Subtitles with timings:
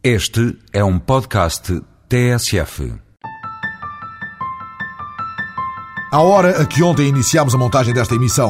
[0.00, 2.94] Este é um podcast TSF.
[6.12, 8.48] À hora a que ontem iniciámos a montagem desta emissão,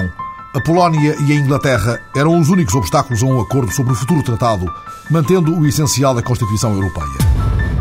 [0.55, 4.23] a Polónia e a Inglaterra eram os únicos obstáculos a um acordo sobre o futuro
[4.23, 4.71] tratado,
[5.11, 7.17] mantendo o essencial da Constituição Europeia.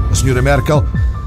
[0.10, 0.86] A senhora Merkel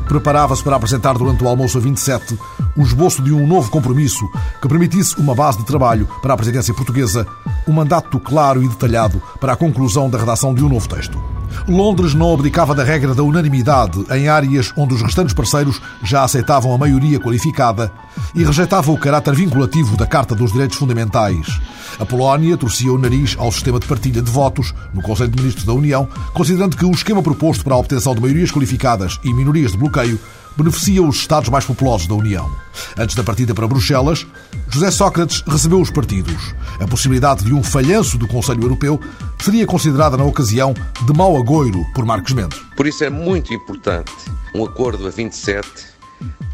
[0.09, 2.39] preparava-se para apresentar durante o almoço a 27
[2.75, 4.27] o esboço de um novo compromisso
[4.63, 7.27] que permitisse uma base de trabalho para a presidência portuguesa,
[7.69, 11.23] um mandato claro e detalhado para a conclusão da redação de um novo texto.
[11.69, 16.75] Londres não abdicava da regra da unanimidade em áreas onde os restantes parceiros já aceitavam
[16.75, 17.93] a maioria qualificada
[18.35, 21.61] e rejeitava o caráter vinculativo da Carta dos Direitos Fundamentais.
[21.99, 25.67] A Polónia torcia o nariz ao sistema de partilha de votos no Conselho de Ministros
[25.67, 29.73] da União, considerando que o esquema proposto para a obtenção de maiorias qualificadas e minorias
[29.73, 30.19] de bloqueio
[30.61, 32.51] beneficia os Estados mais populosos da União.
[32.97, 34.27] Antes da partida para Bruxelas,
[34.69, 36.55] José Sócrates recebeu os partidos.
[36.79, 39.01] A possibilidade de um falhanço do Conselho Europeu
[39.41, 40.75] seria considerada na ocasião
[41.07, 42.61] de mau agouro por Marcos Mendes.
[42.77, 44.13] Por isso é muito importante
[44.55, 45.69] um acordo a 27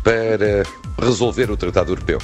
[0.02, 0.62] para
[1.00, 2.18] resolver o Tratado Europeu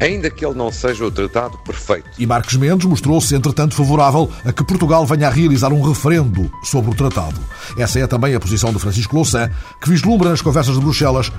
[0.00, 2.08] ainda que ele não seja o tratado perfeito.
[2.18, 6.90] E Marcos Mendes mostrou-se, entretanto, favorável a que Portugal venha a realizar um referendo sobre
[6.90, 7.40] o tratado.
[7.76, 11.32] Essa é também a posição de Francisco Louçã, que vislumbra nas conversas de Bruxelas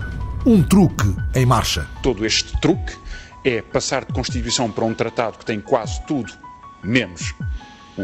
[0.46, 1.88] um truque em marcha.
[2.02, 2.94] Todo este truque
[3.44, 6.32] é passar de Constituição para um tratado que tem quase tudo
[6.84, 7.34] menos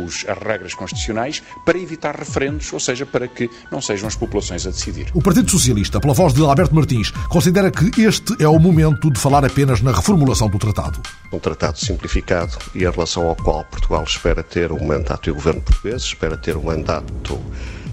[0.03, 4.65] os, as regras constitucionais para evitar referendos, ou seja, para que não sejam as populações
[4.65, 5.07] a decidir.
[5.13, 9.19] O Partido Socialista, pela voz de Alberto Martins, considera que este é o momento de
[9.19, 11.01] falar apenas na reformulação do tratado.
[11.31, 15.35] Um tratado simplificado e em relação ao qual Portugal espera ter um mandato, e o
[15.35, 17.39] governo português espera ter um mandato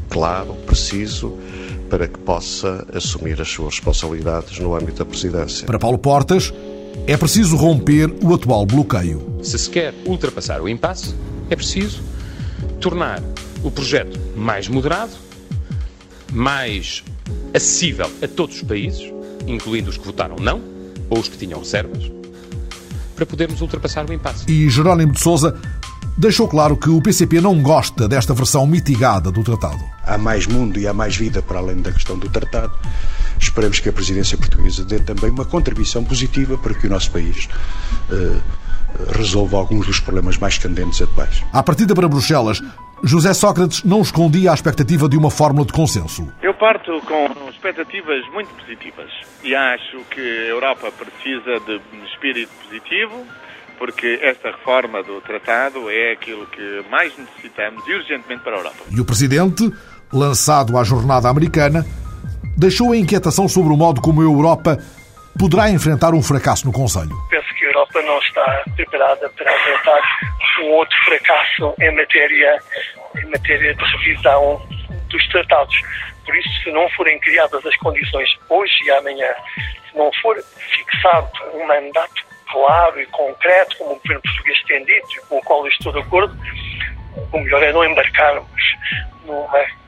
[0.08, 1.38] claro, preciso,
[1.88, 5.66] para que possa assumir as suas responsabilidades no âmbito da presidência.
[5.66, 6.52] Para Paulo Portas,
[7.06, 9.38] é preciso romper o atual bloqueio.
[9.42, 11.14] Se se quer ultrapassar o impasse,
[11.52, 12.02] é preciso
[12.80, 13.22] tornar
[13.62, 15.12] o projeto mais moderado,
[16.32, 17.04] mais
[17.54, 19.12] acessível a todos os países,
[19.46, 20.62] incluindo os que votaram não
[21.10, 22.10] ou os que tinham reservas,
[23.14, 24.44] para podermos ultrapassar o impasse.
[24.48, 25.58] E Jerónimo de Sousa
[26.16, 29.82] deixou claro que o PCP não gosta desta versão mitigada do tratado.
[30.04, 32.72] Há mais mundo e há mais vida para além da questão do tratado.
[33.38, 37.48] Esperamos que a presidência portuguesa dê também uma contribuição positiva para que o nosso país
[38.10, 38.40] uh,
[39.14, 41.42] resolva alguns dos problemas mais candentes atuais.
[41.52, 42.62] À partida para Bruxelas,
[43.04, 46.32] José Sócrates não escondia a expectativa de uma fórmula de consenso.
[46.40, 49.10] Eu parto com expectativas muito positivas
[49.42, 53.26] e acho que a Europa precisa de um espírito positivo,
[53.78, 58.84] porque esta reforma do tratado é aquilo que mais necessitamos e urgentemente para a Europa.
[58.88, 59.72] E o Presidente,
[60.12, 61.84] lançado à jornada americana,
[62.56, 64.78] deixou a inquietação sobre o modo como a Europa
[65.38, 67.14] poderá enfrentar um fracasso no Conselho.
[67.30, 70.00] Penso que a Europa não está preparada para enfrentar
[70.62, 72.58] um outro fracasso em matéria,
[73.16, 74.60] em matéria de revisão
[75.08, 75.74] dos tratados.
[76.24, 79.28] Por isso, se não forem criadas as condições hoje e amanhã,
[79.90, 85.26] se não for fixado um mandato claro e concreto, como o governo português tem dito
[85.28, 86.36] com o qual eu estou de acordo,
[87.32, 88.62] o melhor é não embarcarmos
[89.24, 89.81] numa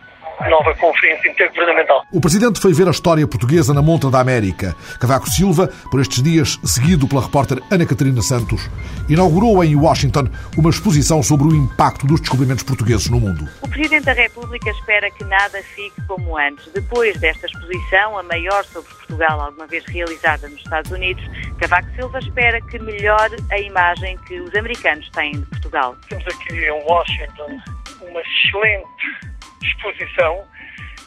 [0.48, 2.04] nova conferência intergovernamental.
[2.12, 4.74] O presidente foi ver a história portuguesa na montra da América.
[5.00, 8.68] Cavaco Silva, por estes dias, seguido pela repórter Ana Catarina Santos,
[9.08, 13.48] inaugurou em Washington uma exposição sobre o impacto dos descobrimentos portugueses no mundo.
[13.62, 16.70] O presidente da República espera que nada fique como antes.
[16.72, 21.24] Depois desta exposição, a maior sobre Portugal alguma vez realizada nos Estados Unidos,
[21.58, 25.96] Cavaco Silva espera que melhore a imagem que os americanos têm de Portugal.
[26.08, 27.60] Temos aqui em Washington
[28.02, 29.33] uma excelente
[29.64, 30.47] exposição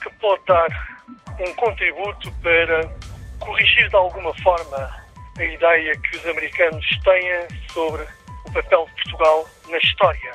[0.01, 0.67] que pode dar
[1.39, 2.81] um contributo para
[3.39, 5.07] corrigir de alguma forma
[5.37, 8.03] a ideia que os americanos têm sobre
[8.45, 10.33] o papel de Portugal na história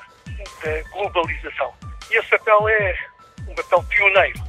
[0.62, 1.72] da globalização.
[2.10, 2.94] E esse papel é
[3.48, 4.40] um papel pioneiro,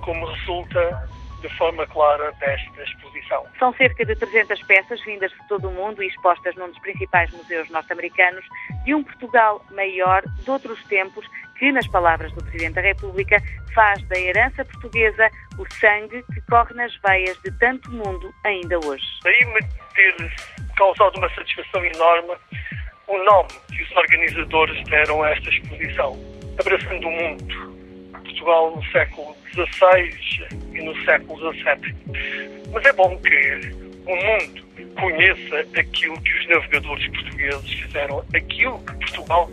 [0.00, 1.08] como resulta
[1.40, 3.44] de forma clara desta exposição.
[3.58, 7.30] São cerca de 300 peças vindas de todo o mundo e expostas num dos principais
[7.32, 8.44] museus norte-americanos
[8.84, 11.26] de um Portugal maior de outros tempos
[11.62, 13.40] que, nas palavras do Presidente da República,
[13.72, 19.04] faz da herança portuguesa o sangue que corre nas veias de tanto mundo ainda hoje.
[19.22, 19.60] Daí me
[19.94, 20.32] ter
[20.74, 22.32] causado uma satisfação enorme
[23.06, 26.18] o nome que os organizadores deram a esta exposição,
[26.58, 27.72] Abraçando o Mundo.
[28.10, 31.94] Portugal no século XVI e no século XVII.
[32.72, 34.62] Mas é bom que o mundo
[34.98, 39.50] conheça aquilo que os navegadores portugueses fizeram, aquilo que Portugal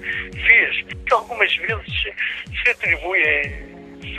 [0.48, 2.04] fez, que algumas vezes
[2.64, 3.70] se atribuem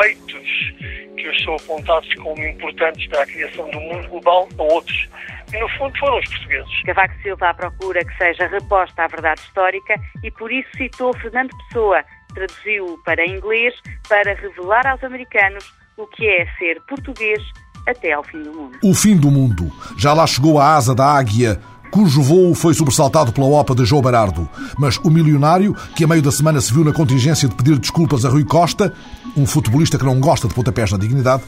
[0.00, 5.08] feitos que hoje são apontados como importantes para a criação do mundo global a outros.
[5.52, 6.82] E, no fundo, foram os portugueses.
[6.84, 12.04] Cavaco Silva procura que seja reposta a verdade histórica e, por isso, citou Fernando Pessoa,
[12.34, 13.74] traduziu para inglês
[14.08, 15.64] para revelar aos americanos
[15.96, 17.42] o que é ser português
[17.86, 18.78] até ao fim do mundo.
[18.82, 19.70] O fim do mundo.
[19.96, 21.60] Já lá chegou a asa da águia
[21.90, 24.48] cujo voo foi sobressaltado pela OPA de João Berardo.
[24.78, 28.24] Mas o milionário, que a meio da semana se viu na contingência de pedir desculpas
[28.24, 28.94] a Rui Costa,
[29.36, 31.42] um futebolista que não gosta de pontapés na dignidade,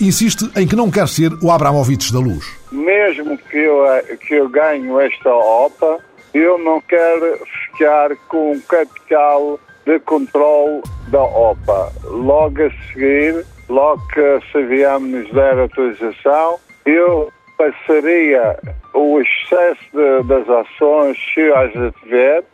[0.00, 2.44] insiste em que não quer ser o Abramovich da luz.
[2.70, 3.84] Mesmo que eu,
[4.18, 5.98] que eu ganhe esta OPA,
[6.34, 7.38] eu não quero
[7.70, 11.92] ficar com um capital de controle da OPA.
[12.04, 14.20] Logo a seguir, logo que
[15.00, 18.58] nos der autorização, eu passaria
[18.94, 22.44] o excesso de, das ações, se as tiver,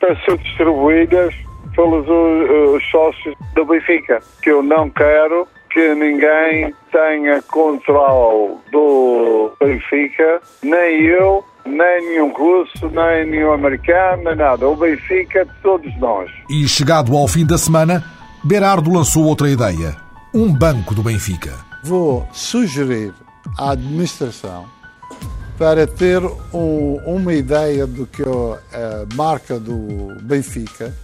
[0.00, 1.34] para ser distribuídas
[1.74, 10.40] pelos os sócios do Benfica, que eu não quero que ninguém tenha controle do Benfica,
[10.62, 14.66] nem eu, nem nenhum russo, nem nenhum americano, nem nada.
[14.66, 16.30] O Benfica de todos nós.
[16.48, 18.02] E chegado ao fim da semana,
[18.42, 20.05] Berardo lançou outra ideia:
[20.36, 21.54] um banco do Benfica.
[21.82, 23.14] Vou sugerir
[23.56, 24.66] à administração
[25.56, 26.22] para ter
[26.52, 30.94] um, uma ideia do que a marca do Benfica,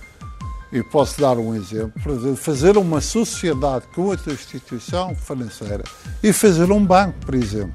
[0.71, 1.93] e posso dar um exemplo,
[2.37, 5.85] fazer uma sociedade com outra instituição financeira
[6.23, 7.73] e fazer um banco, por exemplo.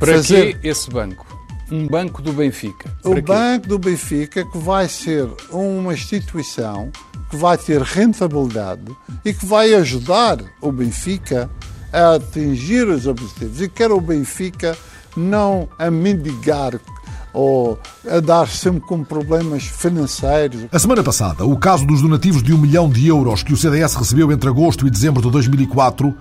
[0.00, 0.58] Para fazer...
[0.58, 1.24] que esse banco?
[1.70, 2.90] Um banco do Benfica.
[3.04, 6.90] O Banco do Benfica que vai ser uma instituição
[7.30, 8.94] que vai ter rentabilidade
[9.24, 11.50] e que vai ajudar o Benfica
[11.92, 13.60] a atingir os objetivos.
[13.60, 14.76] E quer o Benfica
[15.16, 16.78] não a mendigar
[17.32, 17.78] ou
[18.10, 20.64] a dar sempre com problemas financeiros.
[20.72, 23.94] A semana passada, o caso dos donativos de um milhão de euros que o CDS
[23.94, 26.14] recebeu entre agosto e dezembro de 2004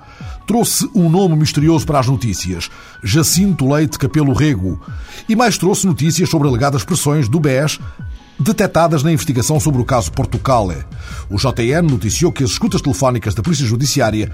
[0.46, 2.70] trouxe um nome misterioso para as notícias:
[3.02, 4.80] Jacinto Leite Capelo Rego.
[5.28, 7.80] E mais trouxe notícias sobre alegadas pressões do BES
[8.40, 10.84] detectadas na investigação sobre o caso Portucale.
[11.30, 14.32] O JN noticiou que as escutas telefónicas da Polícia Judiciária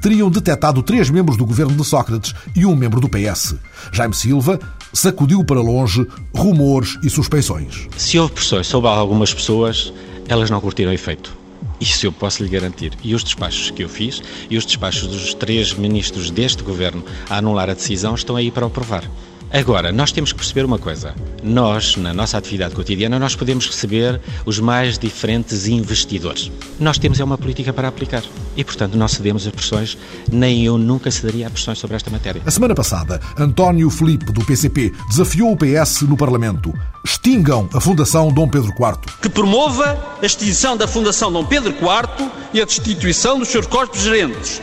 [0.00, 3.56] teriam detectado três membros do governo de Sócrates e um membro do PS.
[3.92, 4.58] Jaime Silva
[4.92, 7.88] sacudiu para longe rumores e suspeições.
[7.96, 9.92] Se houve pressões sobre algumas pessoas,
[10.28, 11.36] elas não curtiram efeito.
[11.80, 12.92] Isso eu posso lhe garantir.
[13.02, 17.38] E os despachos que eu fiz e os despachos dos três ministros deste governo a
[17.38, 19.04] anular a decisão estão aí para o provar.
[19.50, 21.14] Agora, nós temos que perceber uma coisa.
[21.42, 26.52] Nós, na nossa atividade cotidiana, nós podemos receber os mais diferentes investidores.
[26.78, 28.22] Nós temos é uma política para aplicar.
[28.56, 29.96] E, portanto, não cedemos a pressões,
[30.30, 32.42] nem eu nunca cederia a pressões sobre esta matéria.
[32.44, 36.74] A semana passada, António Felipe, do PCP, desafiou o PS no Parlamento.
[37.02, 39.14] Extingam a Fundação Dom Pedro IV.
[39.22, 44.02] Que promova a extinção da Fundação Dom Pedro IV e a destituição dos seus corpos
[44.02, 44.60] gerentes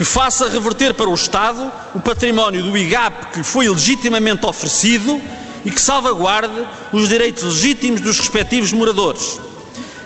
[0.00, 5.20] que faça reverter para o Estado o património do IGAP que foi legitimamente oferecido
[5.62, 9.38] e que salvaguarde os direitos legítimos dos respectivos moradores,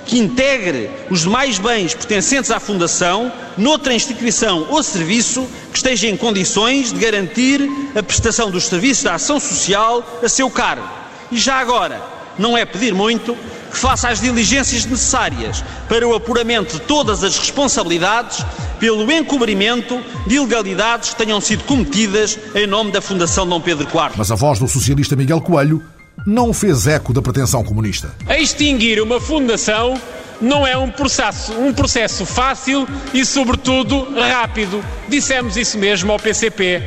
[0.05, 6.17] que integre os demais bens pertencentes à Fundação noutra instituição ou serviço que esteja em
[6.17, 7.61] condições de garantir
[7.95, 10.91] a prestação dos serviços da ação social a seu cargo.
[11.31, 12.03] E já agora,
[12.37, 13.37] não é pedir muito,
[13.75, 18.45] que faça as diligências necessárias para o apuramento de todas as responsabilidades
[18.79, 24.15] pelo encobrimento de ilegalidades que tenham sido cometidas em nome da Fundação Dom Pedro IV.
[24.17, 25.83] Mas a voz do socialista Miguel Coelho
[26.25, 28.15] não fez eco da pretensão comunista.
[28.31, 30.01] Extinguir uma fundação
[30.41, 34.85] não é um processo, um processo fácil e, sobretudo, rápido.
[35.09, 36.81] Dissemos isso mesmo ao PCP.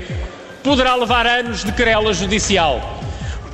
[0.63, 2.96] Poderá levar anos de querela judicial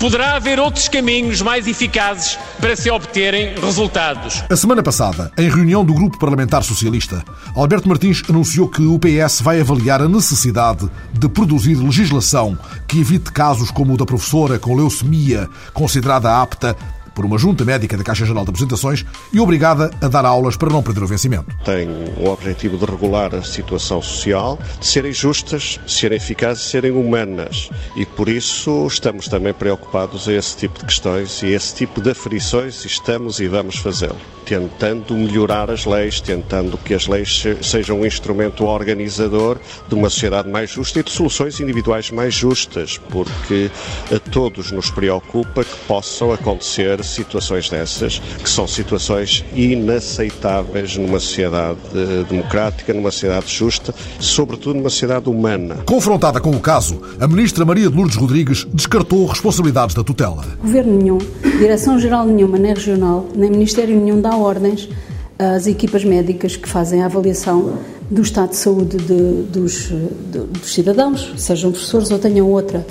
[0.04, 4.44] poderá haver outros caminhos mais eficazes para se obterem resultados.
[4.50, 7.24] A semana passada, em reunião do Grupo Parlamentar Socialista,
[7.56, 13.32] Alberto Martins anunciou que o PS vai avaliar a necessidade de produzir legislação que evite
[13.32, 16.76] casos como o da professora com leucemia, considerada apta
[17.14, 20.70] por uma junta médica da Caixa Geral de Apresentações e obrigada a dar aulas para
[20.70, 21.46] não perder o vencimento.
[21.64, 27.70] Tem o objetivo de regular a situação social, de serem justas, serem eficazes, serem humanas.
[27.96, 32.12] E por isso estamos também preocupados a esse tipo de questões e esse tipo de
[32.12, 34.18] aferições e estamos e vamos fazê-lo.
[34.46, 40.50] Tentando melhorar as leis, tentando que as leis sejam um instrumento organizador de uma sociedade
[40.50, 43.72] mais justa e de soluções individuais mais justas, porque
[44.14, 51.80] a todos nos preocupa que possam acontecer situações dessas, que são situações inaceitáveis numa sociedade
[51.94, 55.78] eh, democrática, numa sociedade justa, sobretudo numa sociedade humana.
[55.86, 60.46] Confrontada com o caso, a ministra Maria de Lourdes Rodrigues descartou responsabilidades da tutela.
[60.62, 61.18] Governo nenhum,
[61.60, 64.90] direção-geral nenhuma, nem regional, nem ministério nenhum dá ordens
[65.38, 67.78] às equipas médicas que fazem a avaliação
[68.10, 72.86] do estado de saúde de, dos, de, dos cidadãos, sejam professores ou tenham outra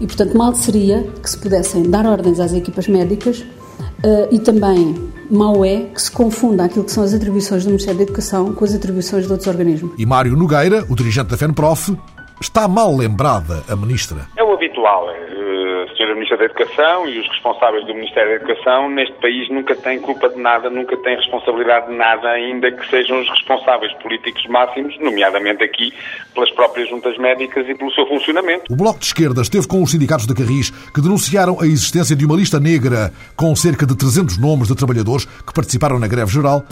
[0.00, 4.94] e, portanto, mal seria que se pudessem dar ordens às equipas médicas uh, e também
[5.30, 8.64] mau é que se confunda aquilo que são as atribuições do Ministério da Educação com
[8.64, 9.92] as atribuições de outros organismos.
[9.98, 11.96] E Mário Nogueira, o dirigente da FENPROF,
[12.40, 14.28] está mal lembrada a ministra.
[14.36, 15.08] É habitual.
[15.08, 16.14] A Sra.
[16.14, 20.28] Ministra da Educação e os responsáveis do Ministério da Educação neste país nunca têm culpa
[20.28, 25.62] de nada, nunca têm responsabilidade de nada, ainda que sejam os responsáveis políticos máximos, nomeadamente
[25.62, 25.92] aqui
[26.34, 28.64] pelas próprias juntas médicas e pelo seu funcionamento.
[28.70, 32.24] O Bloco de Esquerda esteve com os sindicatos da Carris que denunciaram a existência de
[32.24, 36.62] uma lista negra com cerca de 300 nomes de trabalhadores que participaram na greve geral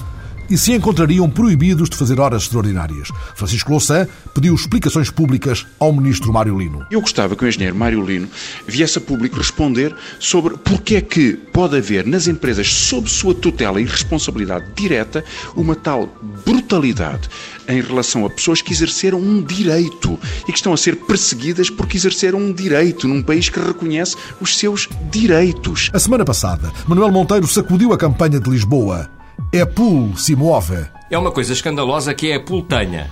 [0.49, 3.09] e se encontrariam proibidos de fazer horas extraordinárias.
[3.35, 6.87] Francisco Louçã pediu explicações públicas ao ministro Mário Lino.
[6.91, 8.29] Eu gostava que o engenheiro Mário Lino
[8.67, 13.81] viesse a público responder sobre porque é que pode haver nas empresas, sob sua tutela
[13.81, 15.25] e responsabilidade direta,
[15.57, 16.09] uma tal
[16.45, 17.29] brutalidade
[17.69, 21.97] em relação a pessoas que exerceram um direito e que estão a ser perseguidas porque
[21.97, 25.91] exerceram um direito num país que reconhece os seus direitos.
[25.93, 29.11] A semana passada, Manuel Monteiro sacudiu a campanha de Lisboa
[29.53, 30.87] é Pool se move.
[31.11, 33.11] É uma coisa escandalosa que é a Pool tenha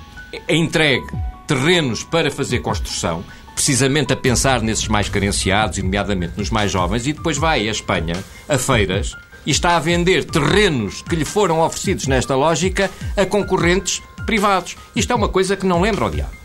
[0.48, 1.06] entregue
[1.46, 3.24] terrenos para fazer construção,
[3.54, 7.70] precisamente a pensar nesses mais carenciados, e nomeadamente nos mais jovens, e depois vai à
[7.70, 8.16] Espanha,
[8.48, 9.14] a feiras,
[9.44, 14.76] e está a vender terrenos que lhe foram oferecidos nesta lógica a concorrentes privados.
[14.96, 16.42] Isto é uma coisa que não lembra ao diabo.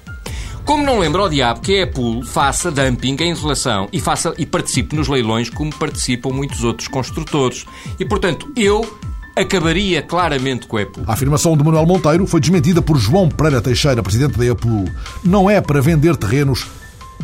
[0.65, 4.33] Como não lembra ao diabo que é a Pool faça dumping em relação e, faça,
[4.37, 7.65] e participe nos leilões como participam muitos outros construtores.
[7.97, 8.81] E, portanto, eu
[9.41, 11.01] acabaria claramente com a EPU.
[11.05, 14.85] A afirmação de Manuel Monteiro foi desmentida por João Pereira Teixeira, presidente da EPU.
[15.23, 16.65] Não é para vender terrenos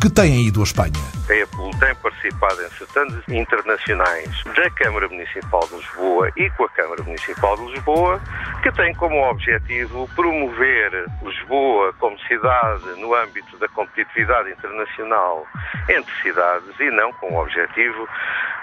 [0.00, 0.92] que têm ido à Espanha.
[1.28, 6.68] A EPUL tem participado em certames internacionais da Câmara Municipal de Lisboa e com a
[6.70, 8.20] Câmara Municipal de Lisboa,
[8.62, 15.46] que tem como objetivo promover Lisboa como cidade no âmbito da competitividade internacional
[15.88, 18.08] entre cidades e não com o objetivo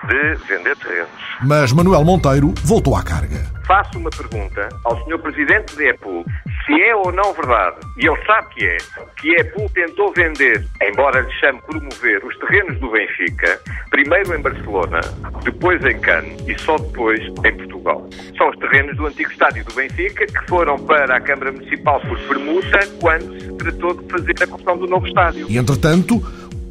[0.07, 1.09] de vender terrenos.
[1.41, 3.61] Mas Manuel Monteiro voltou à carga.
[3.71, 5.17] Faço uma pergunta ao Sr.
[5.19, 6.25] Presidente da EPUL
[6.65, 8.77] se é ou não verdade, e ele sabe que é,
[9.17, 14.41] que a EPUL tentou vender, embora lhe chame promover, os terrenos do Benfica, primeiro em
[14.41, 14.99] Barcelona,
[15.45, 18.09] depois em Cannes e só depois em Portugal.
[18.37, 22.19] São os terrenos do antigo estádio do Benfica que foram para a Câmara Municipal por
[22.27, 25.45] permuta quando se tratou de fazer a construção do novo estádio.
[25.49, 26.21] E entretanto,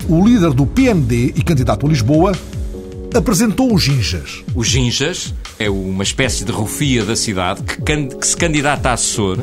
[0.06, 2.32] o líder do PND e candidato a Lisboa
[3.16, 4.44] apresentou os Ginjas.
[4.54, 9.38] Os Ginjas é uma espécie de rufia da cidade que, que se candidata a assessor,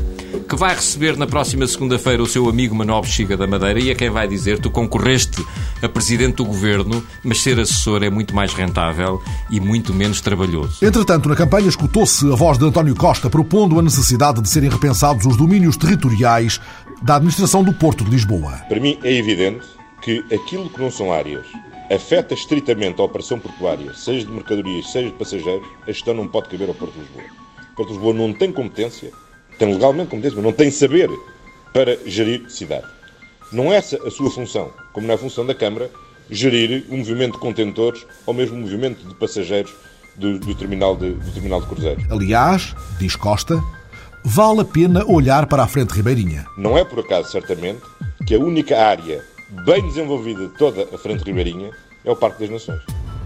[0.50, 3.96] que vai receber na próxima segunda-feira o seu amigo Manuel Bexiga da Madeira e a
[3.96, 5.46] quem vai dizer tu concorreste
[5.80, 9.22] a presidente do governo, mas ser assessor é muito mais rentável
[9.52, 10.84] e muito menos trabalhoso.
[10.84, 15.24] Entretanto, na campanha escutou-se a voz de António Costa propondo a necessidade de serem repensados
[15.28, 16.60] os domínios territoriais
[17.04, 18.54] da administração do Porto de Lisboa.
[18.68, 19.68] Para mim é evidente
[20.02, 21.46] que aquilo que não são áreas
[21.90, 26.50] afeta estritamente a operação portuária, seja de mercadorias, seja de passageiros, a gestão não pode
[26.50, 27.24] caber ao Porto de Lisboa.
[27.72, 29.12] O Porto de Lisboa não tem competência,
[29.58, 31.10] tem legalmente competência, mas não tem saber
[31.74, 32.86] para gerir cidade.
[33.52, 35.90] Não é essa a sua função, como não é a função da Câmara,
[36.30, 39.74] gerir o movimento de contentores ou mesmo o movimento de passageiros
[40.16, 42.04] do, do, terminal, de, do terminal de cruzeiros.
[42.12, 43.62] Aliás, diz Costa,
[44.26, 46.46] vale a pena olhar para a frente ribeirinha.
[46.58, 47.82] Não é por acaso, certamente,
[48.26, 51.72] que a única área bem desenvolvida de toda a frente ribeirinha
[52.04, 52.82] é o Parque das Nações.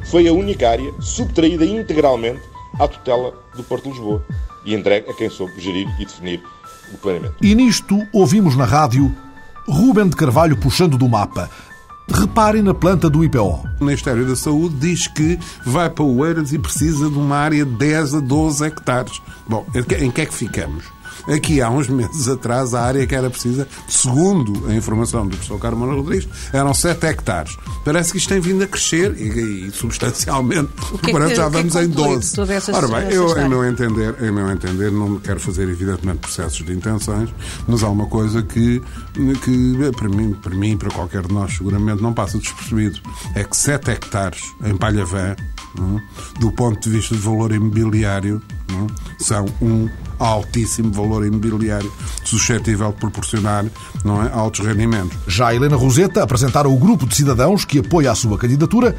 [0.10, 2.42] Foi a única área subtraída integralmente
[2.80, 4.26] à tutela do Porto de Lisboa
[4.66, 6.42] e entregue a quem soube gerir e definir
[6.94, 7.36] o planeamento.
[7.42, 9.16] E nisto ouvimos na rádio
[9.68, 11.50] Rubem de Carvalho puxando do mapa.
[12.10, 13.64] Reparem na planta do IPO.
[13.80, 17.64] O Ministério da Saúde diz que vai para o Eiras e precisa de uma área
[17.64, 19.22] de 10 a 12 hectares.
[19.48, 20.84] Bom, em que é que ficamos?
[21.28, 25.60] Aqui há uns meses atrás, a área que era precisa, segundo a informação do professor
[25.60, 27.58] Carmona Rodrigues, eram 7 hectares.
[27.84, 30.70] Parece que isto tem vindo a crescer e, e substancialmente.
[31.04, 32.40] Que é já vamos é em 12.
[32.74, 36.74] Ora bem, eu, em meu, entender, em meu entender, não quero fazer evidentemente processos de
[36.74, 37.30] intenções,
[37.68, 38.82] mas há uma coisa que,
[39.14, 43.00] que para mim, para mim, para qualquer de nós, seguramente não passa despercebido.
[43.36, 45.36] É que 7 hectares em Palhavã, é?
[46.40, 49.24] Do ponto de vista de valor imobiliário, é?
[49.24, 51.92] são um altíssimo valor imobiliário,
[52.24, 53.66] suscetível de proporcionar
[54.06, 55.18] não é, altos rendimentos.
[55.28, 58.96] Já Helena Roseta apresentara o grupo de cidadãos que apoia a sua candidatura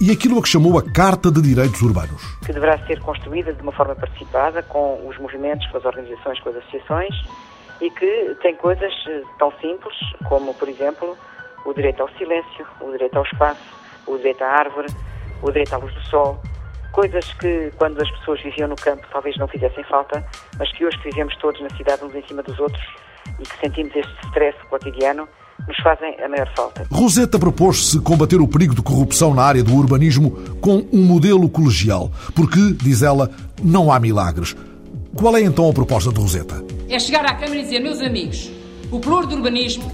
[0.00, 2.22] e aquilo a que chamou a Carta de Direitos Urbanos.
[2.44, 6.50] Que deverá ser construída de uma forma participada com os movimentos, com as organizações, com
[6.50, 7.14] as associações
[7.80, 9.94] e que tem coisas eh, tão simples
[10.28, 11.16] como, por exemplo,
[11.64, 13.60] o direito ao silêncio, o direito ao espaço,
[14.06, 14.88] o direito à árvore,
[15.42, 16.40] o direito à luz do sol,
[16.92, 20.24] coisas que quando as pessoas viviam no campo talvez não fizessem falta,
[20.58, 22.82] mas que hoje que vivemos todos na cidade uns em cima dos outros
[23.38, 25.28] e que sentimos este stress cotidiano,
[25.66, 26.86] nos fazem a maior falta.
[26.90, 32.10] Roseta propôs-se combater o perigo de corrupção na área do urbanismo com um modelo colegial,
[32.34, 33.30] porque, diz ela,
[33.62, 34.56] não há milagres.
[35.14, 36.64] Qual é então a proposta de Roseta?
[36.88, 38.50] É chegar à Câmara e dizer, meus amigos,
[38.90, 39.90] o pluro do urbanismo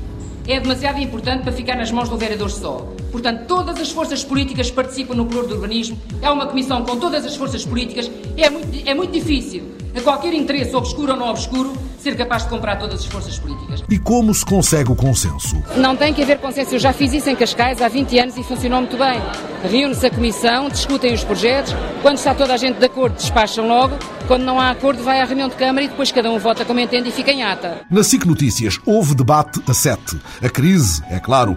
[0.49, 2.89] é demasiado importante para ficar nas mãos do vereador só.
[3.11, 5.99] Portanto, todas as forças políticas participam no pluro do urbanismo.
[6.23, 8.11] É uma comissão com todas as forças políticas.
[8.37, 9.65] É muito, é muito difícil,
[9.99, 13.83] a qualquer interesse, obscuro ou não obscuro, ser capaz de comprar todas as forças políticas.
[13.91, 15.63] E como se consegue o consenso?
[15.77, 16.75] Não tem que haver consenso.
[16.75, 19.21] Eu já fiz isso em Cascais há 20 anos e funcionou muito bem.
[19.65, 21.75] Reúne-se a comissão, discutem os projetos.
[22.03, 23.97] Quando está toda a gente de acordo, despacham logo.
[24.27, 26.81] Quando não há acordo, vai à reunião de Câmara e depois cada um vota como
[26.81, 27.83] entende e fica em ata.
[27.91, 30.19] Na SIC Notícias houve debate a sete.
[30.43, 31.57] A crise, é claro,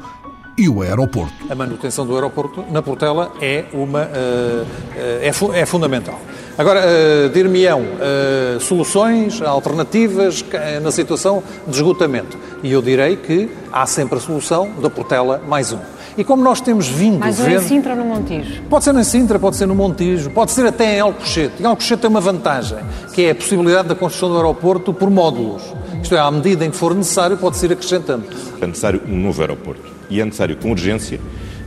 [0.60, 1.34] e o aeroporto.
[1.50, 4.68] A manutenção do aeroporto na Portela é, uma, uh,
[5.22, 6.20] é, fu é, fundamental.
[6.58, 10.44] Agora, uh, dir-me-ão uh, soluções alternativas
[10.84, 12.38] na situação de esgotamento.
[12.62, 15.80] E eu direi que há sempre a solução da Portela mais um.
[16.18, 17.60] E como nós temos vindo Mais um ver...
[17.60, 18.62] em Sintra ou no Montijo?
[18.63, 21.63] Pode ser em Sintra, pode ser no Montijo, pode ser até em Alcochete.
[21.63, 22.80] Em Alcochete tem uma vantagem,
[23.13, 25.62] que é a possibilidade da construção do aeroporto por módulos.
[26.04, 28.25] Isto é, à medida em que for necessário, pode-se ir acrescentando.
[28.60, 29.99] É necessário um novo aeroporto.
[30.10, 31.20] E é necessário com urgência,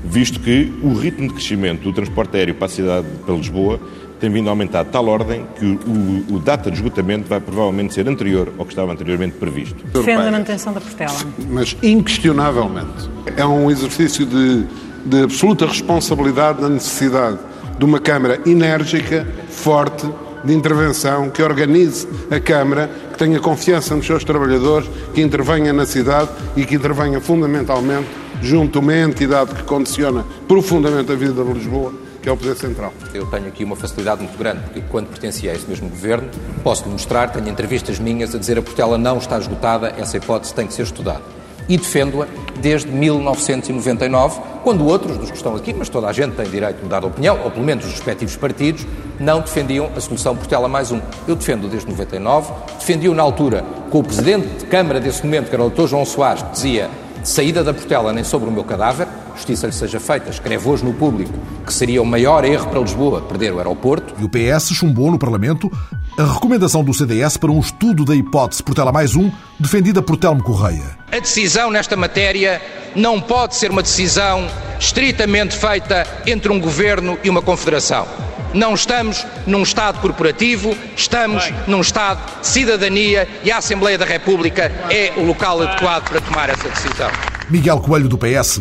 [0.04, 3.80] visto que o ritmo de crescimento do transporte aéreo para a cidade de Lisboa
[4.22, 7.92] tem vindo a aumentar de tal ordem que o, o, data de esgotamento vai provavelmente
[7.92, 9.84] ser anterior ao que estava anteriormente previsto.
[9.92, 11.12] Defende a manutenção da Portela.
[11.50, 14.64] Mas, inquestionavelmente, é um exercício de,
[15.04, 17.38] de absoluta responsabilidade na necessidade
[17.76, 20.08] de uma Câmara enérgica, forte,
[20.44, 25.84] de intervenção, que organize a Câmara, que tenha confiança nos seus trabalhadores, que intervenha na
[25.84, 28.08] cidade e que intervenha fundamentalmente
[28.42, 32.56] junto a uma entidade que condiciona profundamente a vida de Lisboa, que é o Poder
[32.56, 32.92] Central.
[33.14, 36.28] Eu tenho aqui uma facilidade muito grande, porque quando pertencia a esse mesmo governo,
[36.62, 40.66] posso demonstrar, tenho entrevistas minhas a dizer a Portela não está esgotada, essa hipótese tem
[40.66, 41.22] que ser estudada.
[41.68, 42.26] E defendo-a
[42.60, 46.82] desde 1999, quando outros dos que estão aqui, mas toda a gente tem direito de
[46.82, 48.84] mudar de opinião, ou pelo menos os respectivos partidos,
[49.20, 51.00] não defendiam a solução Portela mais um.
[51.28, 55.54] Eu defendo desde 99, defendi-o na altura com o presidente de Câmara desse momento, que
[55.54, 55.86] era o Dr.
[55.86, 56.90] João Soares, que dizia
[57.22, 60.92] saída da Portela nem sobre o meu cadáver, justiça lhe seja feita, escreve hoje no
[60.92, 61.32] público
[61.64, 64.14] que seria o maior erro para Lisboa perder o aeroporto.
[64.18, 65.70] E o PS chumbou no Parlamento
[66.18, 70.42] a recomendação do CDS para um estudo da hipótese Portela mais um, defendida por Telmo
[70.42, 70.98] Correia.
[71.10, 72.60] A decisão nesta matéria
[72.94, 74.46] não pode ser uma decisão
[74.78, 78.06] estritamente feita entre um governo e uma confederação.
[78.54, 81.54] Não estamos num Estado corporativo, estamos Bem.
[81.66, 86.50] num Estado de cidadania e a Assembleia da República é o local adequado para tomar
[86.50, 87.10] essa decisão.
[87.48, 88.60] Miguel Coelho do PS.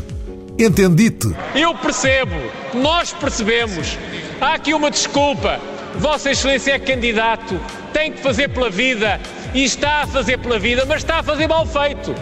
[0.57, 1.35] Entendite.
[1.55, 2.35] Eu percebo,
[2.73, 3.97] nós percebemos.
[4.39, 5.59] Há aqui uma desculpa.
[5.95, 7.59] Vossa Excelência é candidato,
[7.91, 9.19] tem que fazer pela vida
[9.53, 12.15] e está a fazer pela vida, mas está a fazer mal feito.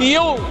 [0.00, 0.44] E eu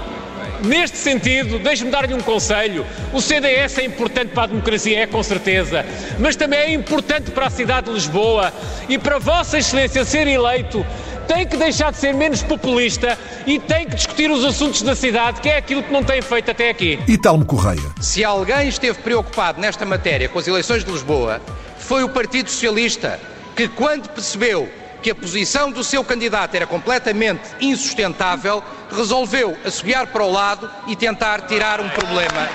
[0.63, 2.85] Neste sentido, deixe-me dar-lhe um conselho.
[3.11, 5.85] O CDS é importante para a democracia, é com certeza,
[6.17, 8.53] mas também é importante para a cidade de Lisboa
[8.87, 10.85] e para Vossa Excelência ser eleito.
[11.27, 15.41] Tem que deixar de ser menos populista e tem que discutir os assuntos da cidade,
[15.41, 16.97] que é aquilo que não tem feito até aqui.
[17.07, 17.91] E Telmo Correia.
[17.99, 21.41] Se alguém esteve preocupado nesta matéria com as eleições de Lisboa,
[21.77, 23.19] foi o Partido Socialista,
[23.53, 24.69] que quando percebeu
[25.03, 30.95] que a posição do seu candidato era completamente insustentável, resolveu assobiar para o lado e
[30.95, 32.47] tentar tirar um problema.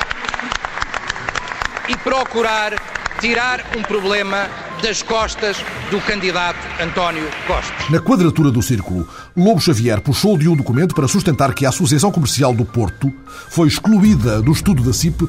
[1.89, 2.73] E procurar
[3.21, 4.49] tirar um problema
[4.83, 5.57] das costas
[5.91, 7.75] do candidato António Costa.
[7.91, 9.07] Na quadratura do círculo,
[9.37, 13.13] Lobo Xavier puxou de um documento para sustentar que a Associação Comercial do Porto
[13.49, 15.29] foi excluída do estudo da CIP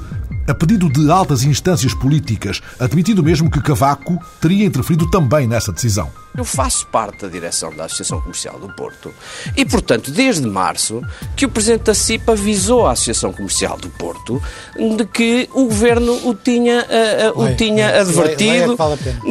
[0.50, 6.10] a pedido de altas instâncias políticas, admitindo mesmo que Cavaco teria interferido também nessa decisão.
[6.38, 9.14] Eu faço parte da direção da Associação Comercial do Porto
[9.58, 11.02] e, portanto, desde março
[11.36, 14.42] que o Presidente da CIP avisou à Associação Comercial do Porto
[14.78, 16.86] de que o Governo o tinha,
[17.36, 18.78] uh, o tinha advertido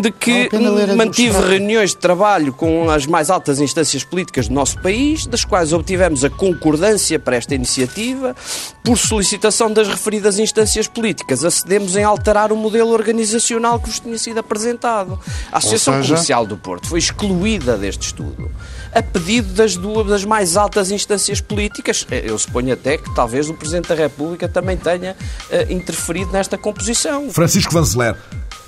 [0.03, 0.51] de que
[0.97, 5.73] mantive reuniões de trabalho com as mais altas instâncias políticas do nosso país, das quais
[5.73, 8.37] obtivemos a concordância para esta iniciativa.
[8.85, 11.08] Por solicitação das referidas instâncias políticas,
[11.45, 15.19] acedemos em alterar o modelo organizacional que vos tinha sido apresentado.
[15.53, 16.15] A Associação seja...
[16.15, 18.51] Comercial do Porto foi excluída deste estudo
[18.93, 22.07] a pedido das duas das mais altas instâncias políticas.
[22.11, 25.17] Eu suponho até que talvez o Presidente da República também tenha
[25.51, 27.31] uh, interferido nesta composição.
[27.31, 28.17] Francisco Vanzeler,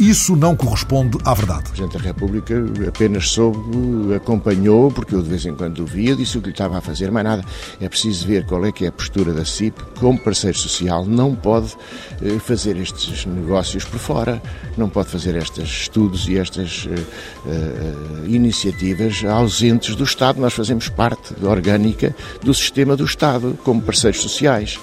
[0.01, 1.61] Isso não corresponde à verdade.
[1.61, 2.55] O Presidente da República
[2.89, 6.55] apenas soube, acompanhou, porque eu de vez em quando o via, disse o que lhe
[6.55, 7.45] estava a fazer, mais nada.
[7.79, 9.79] É preciso ver qual é que é a postura da CIP.
[9.99, 11.77] Como parceiro social, não pode
[12.23, 14.43] eh, fazer estes negócios por fora,
[14.75, 20.41] não pode fazer estes estudos e estas uh, iniciativas ausentes do Estado.
[20.41, 24.81] Nós fazemos parte orgânica do sistema do Estado, como parceiros sociais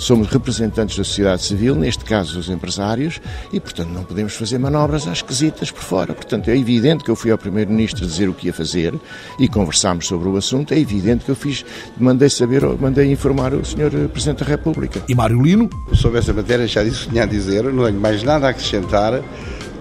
[0.00, 3.20] somos representantes da sociedade civil, neste caso os empresários,
[3.52, 6.14] e, portanto, não podemos fazer manobras às esquisitas por fora.
[6.14, 8.94] Portanto, é evidente que eu fui ao Primeiro-Ministro dizer o que ia fazer
[9.38, 10.72] e conversámos sobre o assunto.
[10.72, 11.64] É evidente que eu fiz,
[11.98, 14.08] mandei saber, mandei informar o Sr.
[14.08, 15.02] Presidente da República.
[15.06, 15.68] E Mário Lino?
[15.92, 18.50] Sobre essa matéria, já disse o que tinha a dizer, não tenho mais nada a
[18.50, 19.22] acrescentar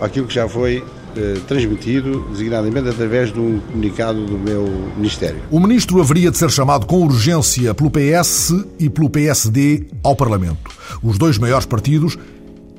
[0.01, 0.83] àquilo que já foi
[1.47, 5.41] transmitido, designadamente através de um comunicado do meu Ministério.
[5.51, 10.71] O Ministro haveria de ser chamado com urgência pelo PS e pelo PSD ao Parlamento.
[11.03, 12.17] Os dois maiores partidos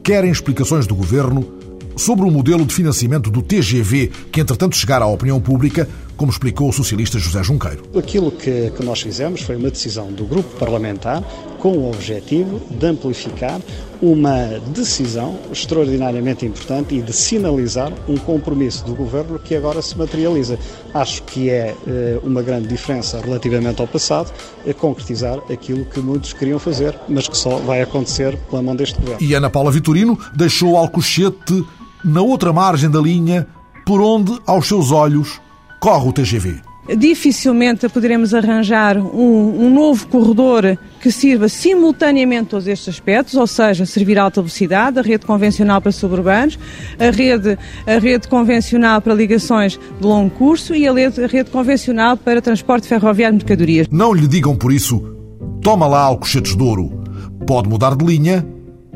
[0.03, 1.61] querem explicações do Governo
[1.97, 5.89] sobre o modelo de financiamento do TGV, que entretanto chegará à opinião pública,
[6.21, 7.83] como explicou o socialista José Junqueiro.
[7.99, 11.25] Aquilo que, que nós fizemos foi uma decisão do grupo parlamentar
[11.59, 13.59] com o objetivo de amplificar
[14.03, 20.59] uma decisão extraordinariamente importante e de sinalizar um compromisso do governo que agora se materializa.
[20.93, 24.31] Acho que é eh, uma grande diferença relativamente ao passado
[24.67, 29.01] é concretizar aquilo que muitos queriam fazer, mas que só vai acontecer pela mão deste
[29.01, 29.23] governo.
[29.23, 31.65] E Ana Paula Vitorino deixou Alcochete
[32.05, 33.47] na outra margem da linha
[33.87, 35.41] por onde, aos seus olhos,
[35.81, 42.89] corre o TGV dificilmente poderemos arranjar um, um, novo corredor que sirva simultaneamente todos estes
[42.89, 46.59] aspectos, ou seja, servir a alta velocidade, a rede convencional para suburbanos,
[46.99, 51.51] a rede, a rede convencional para ligações de longo curso e a rede, a rede
[51.51, 53.87] convencional para transporte ferroviário de mercadorias.
[53.91, 55.01] Não lhe digam por isso,
[55.63, 57.01] toma lá Alcochetes de Ouro.
[57.47, 58.47] Pode mudar de linha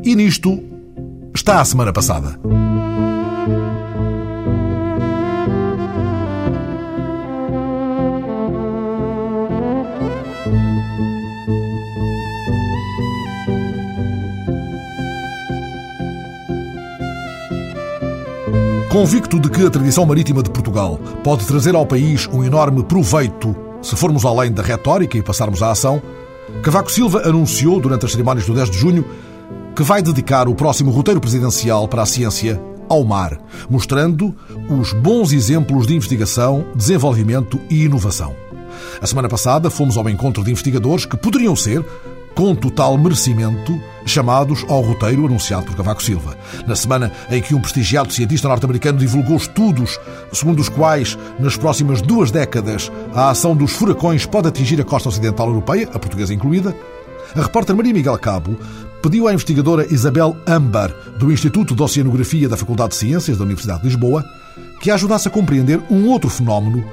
[0.03, 0.62] e nisto
[1.35, 2.38] está a semana passada.
[18.90, 23.64] Convicto de que a tradição marítima de Portugal pode trazer ao país um enorme proveito
[23.85, 26.03] se formos além da retórica e passarmos à ação,
[26.62, 29.05] Cavaco Silva anunciou durante as cerimónias do 10 de junho
[29.77, 34.35] que vai dedicar o próximo roteiro presidencial para a ciência ao mar, mostrando
[34.70, 38.43] os bons exemplos de investigação, desenvolvimento e inovação.
[39.00, 41.85] A semana passada fomos ao encontro de investigadores que poderiam ser
[42.35, 46.37] com total merecimento, chamados ao roteiro anunciado por Cavaco Silva.
[46.66, 49.98] Na semana em que um prestigiado cientista norte-americano divulgou estudos
[50.33, 55.09] segundo os quais, nas próximas duas décadas, a ação dos furacões pode atingir a costa
[55.09, 56.74] ocidental europeia, a portuguesa incluída,
[57.37, 58.59] a repórter Maria Miguel Cabo
[59.02, 63.83] pediu à investigadora Isabel Ambar, do Instituto de Oceanografia da Faculdade de Ciências da Universidade
[63.83, 64.24] de Lisboa,
[64.80, 66.85] que a ajudasse a compreender um outro fenómeno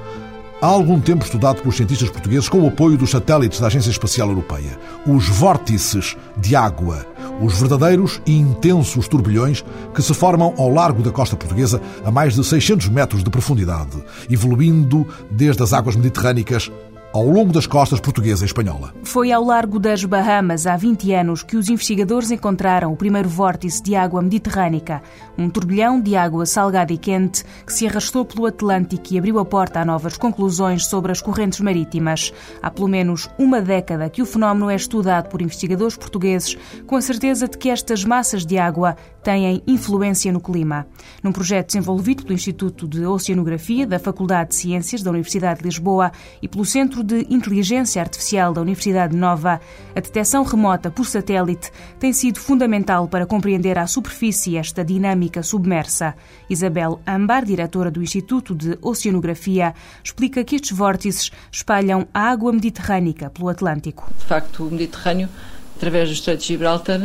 [0.61, 4.29] há algum tempo estudado pelos cientistas portugueses com o apoio dos satélites da Agência Espacial
[4.29, 4.77] Europeia.
[5.07, 7.05] Os vórtices de água,
[7.41, 12.35] os verdadeiros e intensos turbilhões que se formam ao largo da costa portuguesa a mais
[12.35, 16.71] de 600 metros de profundidade, evoluindo desde as águas mediterrânicas
[17.13, 18.93] ao longo das costas portuguesa e espanhola.
[19.03, 23.83] Foi ao largo das Bahamas, há 20 anos, que os investigadores encontraram o primeiro vórtice
[23.83, 25.01] de água mediterrânica,
[25.41, 29.45] um turbilhão de água salgada e quente que se arrastou pelo Atlântico e abriu a
[29.45, 32.31] porta a novas conclusões sobre as correntes marítimas.
[32.61, 37.01] Há pelo menos uma década que o fenómeno é estudado por investigadores portugueses com a
[37.01, 40.87] certeza de que estas massas de água têm influência no clima.
[41.23, 46.11] Num projeto desenvolvido pelo Instituto de Oceanografia da Faculdade de Ciências da Universidade de Lisboa
[46.41, 49.61] e pelo Centro de Inteligência Artificial da Universidade Nova,
[49.95, 56.13] a detecção remota por satélite tem sido fundamental para compreender à superfície esta dinâmica submersa.
[56.49, 63.29] Isabel Ambar, diretora do Instituto de Oceanografia, explica que estes vórtices espalham a água mediterrânica
[63.29, 64.11] pelo Atlântico.
[64.19, 65.29] De facto, o Mediterrâneo
[65.77, 66.99] através do Estreito de Gibraltar,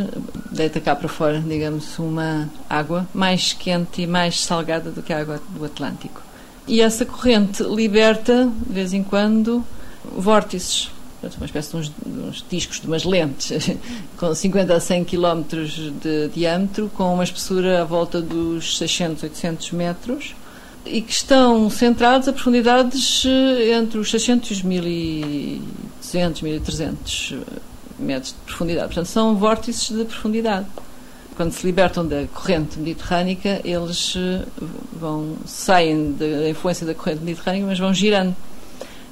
[0.51, 5.19] deita cá para fora, digamos, uma água mais quente e mais salgada do que a
[5.19, 6.21] água do Atlântico.
[6.67, 9.65] E essa corrente liberta, de vez em quando,
[10.15, 10.91] vórtices,
[11.35, 13.51] uma espécie de uns, uns, discos, de umas lentes,
[14.17, 15.43] com 50 a 100 km
[16.01, 20.35] de diâmetro, com uma espessura à volta dos 600, 800 metros,
[20.85, 27.33] e que estão centrados a profundidades eh, entre os 600 e os 1200, 1300
[27.99, 28.87] metros de profundidade.
[28.87, 30.65] Portanto, são vórtices de profundidade.
[31.35, 34.45] Quando se libertam da corrente mediterrânica, eles eh,
[34.93, 38.35] vão, saem da influência da corrente mediterrânica, mas vão girando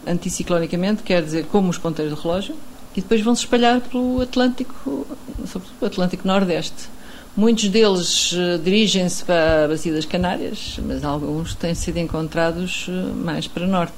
[0.07, 2.55] anticiclonicamente, quer dizer, como os ponteiros do relógio,
[2.95, 5.05] e depois vão se espalhar pelo Atlântico,
[5.45, 6.89] sobretudo o Atlântico Nordeste,
[7.37, 13.13] Muitos deles uh, dirigem-se para a Bacia das Canárias, mas alguns têm sido encontrados uh,
[13.13, 13.93] mais para norte.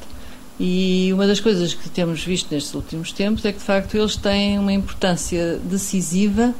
[0.60, 4.16] E uma das coisas que temos visto nestes últimos tempos é que, de facto, eles
[4.16, 6.52] têm uma importância decisiva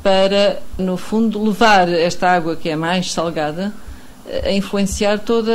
[0.00, 3.74] para, no fundo, levar esta água que é mais salgada
[4.44, 5.50] a influenciar toda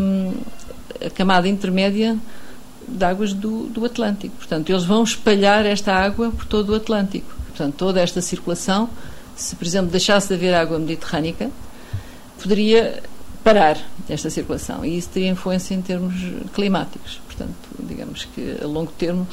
[0.00, 0.32] um,
[1.04, 2.16] a camada intermédia
[2.90, 4.36] de águas do, do Atlântico.
[4.36, 7.32] Portanto, eles vão espalhar esta água por todo o Atlântico.
[7.48, 8.88] Portanto, toda esta circulação,
[9.36, 11.50] se, por exemplo, deixasse de haver água mediterrânica,
[12.40, 13.02] poderia
[13.44, 16.14] parar esta circulação e isso teria influência em termos
[16.52, 17.20] climáticos.
[17.26, 19.26] Portanto, digamos que a longo termo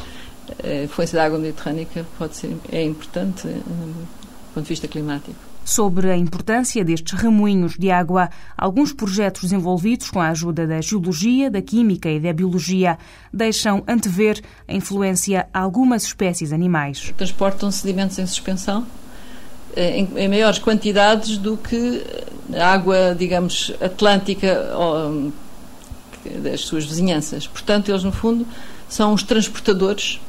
[0.63, 4.07] a influência da água mediterrânica pode ser é importante eh, do
[4.53, 5.46] ponto de vista climático.
[5.67, 11.51] Sobre a importância destes ramoinhos de água, alguns projetos desenvolvidos com a ajuda da geologia,
[11.51, 12.97] da química e da biologia
[13.33, 17.13] deixam antever a influência a algumas espécies animais.
[17.17, 18.87] Transportam sedimentos em suspensão
[19.75, 22.01] eh, em, em maiores quantidades do que
[22.57, 25.33] a água, digamos, atlântica ou,
[26.43, 27.45] das suas vizinhanças.
[27.45, 28.47] Portanto, eles, no fundo,
[28.87, 30.21] são os transportadores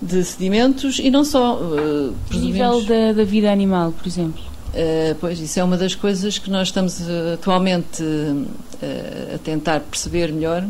[0.00, 1.56] de sedimentos e não só.
[1.56, 4.51] Uh, nível da, da vida animal, por exemplo.
[4.72, 9.80] Uh, pois, isso é uma das coisas que nós estamos uh, atualmente uh, a tentar
[9.80, 10.64] perceber melhor,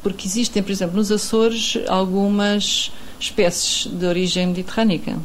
[0.00, 5.16] porque existem, por exemplo, nos Açores algumas espécies de origem mediterrânica.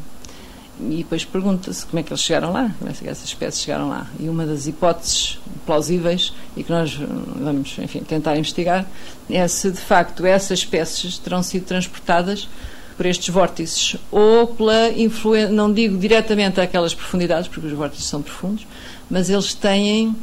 [0.79, 3.87] E depois pergunta-se como é que eles chegaram lá, como é que essas espécies chegaram
[3.87, 4.07] lá.
[4.19, 8.85] E uma das hipóteses plausíveis e que nós vamos, enfim, tentar investigar
[9.29, 12.49] é se de facto essas espécies terão sido transportadas
[12.95, 18.21] por estes vórtices, ou pela influência, não digo diretamente àquelas profundidades, porque os vórtices são
[18.21, 18.65] profundos,
[19.09, 20.15] mas eles têm,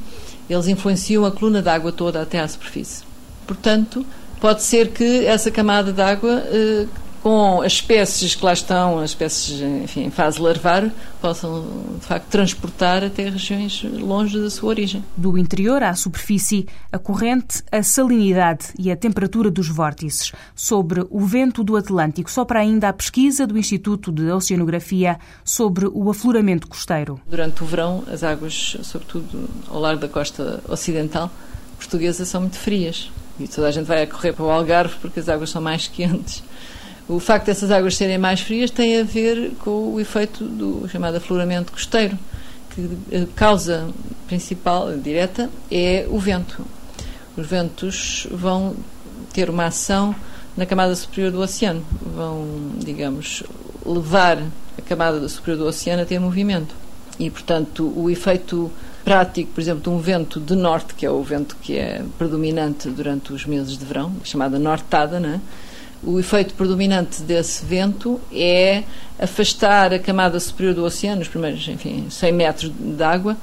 [0.48, 3.02] eles influenciam a coluna d'água toda até à superfície.
[3.46, 4.06] Portanto,
[4.40, 6.87] pode ser que essa camada d'água eh,
[7.22, 11.64] com as espécies que lá estão, as espécies enfim, em fase larvar, possam
[11.98, 15.04] de facto transportar até regiões longe da sua origem.
[15.16, 20.33] Do interior à superfície, a corrente, a salinidade e a temperatura dos vórtices.
[20.54, 25.87] Sobre o vento do Atlântico, só para ainda a pesquisa do Instituto de Oceanografia sobre
[25.87, 27.20] o afloramento costeiro.
[27.26, 31.30] Durante o verão, as águas, sobretudo ao largo da costa ocidental
[31.76, 33.11] portuguesa, são muito frias.
[33.38, 35.88] E toda a gente vai a correr para o Algarve porque as águas são mais
[35.88, 36.42] quentes.
[37.08, 41.16] O facto dessas águas serem mais frias tem a ver com o efeito do chamado
[41.16, 42.16] afloramento costeiro,
[42.70, 43.88] que a causa
[44.28, 46.64] principal, direta, é o vento.
[47.36, 48.76] Os ventos vão
[49.32, 50.14] ter uma ação
[50.56, 51.84] na camada superior do oceano,
[52.14, 52.46] vão,
[52.78, 53.42] digamos,
[53.84, 54.38] levar
[54.78, 56.74] a camada superior do oceano a ter movimento.
[57.18, 58.70] E, portanto, o efeito
[59.04, 62.88] prático, por exemplo, de um vento de norte, que é o vento que é predominante
[62.88, 65.40] durante os meses de verão, chamada nortada, não é?
[66.02, 68.84] O efeito predominante desse vento é
[69.18, 73.36] afastar a camada superior do oceano, os primeiros, enfim, 100 metros de água,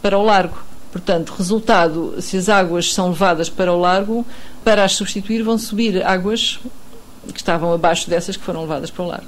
[0.00, 0.58] para o largo.
[0.92, 4.24] Portanto, resultado, se as águas são levadas para o largo,
[4.64, 6.58] para as substituir vão subir águas
[7.32, 9.26] que estavam abaixo dessas que foram levadas para o largo.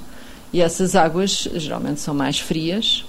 [0.53, 3.05] E essas águas geralmente são mais frias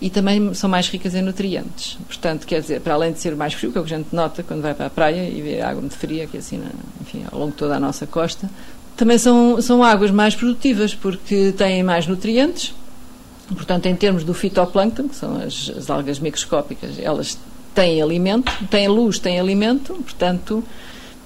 [0.00, 1.96] e também são mais ricas em nutrientes.
[2.06, 4.14] Portanto, quer dizer, para além de ser mais frio, que é o que a gente
[4.14, 6.62] nota quando vai para a praia e vê água muito fria, que é assim,
[7.00, 8.50] enfim, ao longo de toda a nossa costa,
[8.96, 12.74] também são, são águas mais produtivas porque têm mais nutrientes.
[13.48, 17.38] Portanto, em termos do fitoplâncton, que são as, as algas microscópicas, elas
[17.74, 20.64] têm alimento, têm luz, têm alimento, portanto,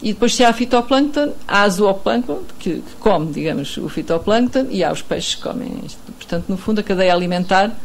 [0.03, 4.91] e depois se há fitoplâncton, há zooplâncton, que, que come, digamos, o fitoplâncton, e há
[4.91, 5.99] os peixes que comem isto.
[6.13, 7.77] Portanto, no fundo, a cadeia alimentar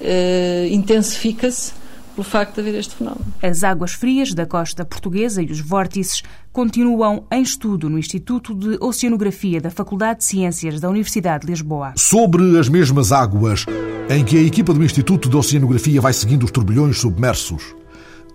[0.00, 1.72] eh, intensifica-se
[2.14, 3.24] pelo facto de haver este fenómeno.
[3.42, 6.22] As águas frias da costa portuguesa e os vórtices
[6.52, 11.92] continuam em estudo no Instituto de Oceanografia da Faculdade de Ciências da Universidade de Lisboa.
[11.96, 13.66] Sobre as mesmas águas
[14.08, 17.74] em que a equipa do Instituto de Oceanografia vai seguindo os turbilhões submersos,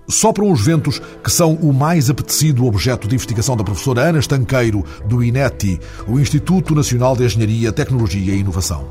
[0.09, 4.83] sopram os ventos que são o mais apetecido objeto de investigação da professora Ana Estanqueiro,
[5.05, 8.85] do INETI, o Instituto Nacional de Engenharia, Tecnologia e Inovação.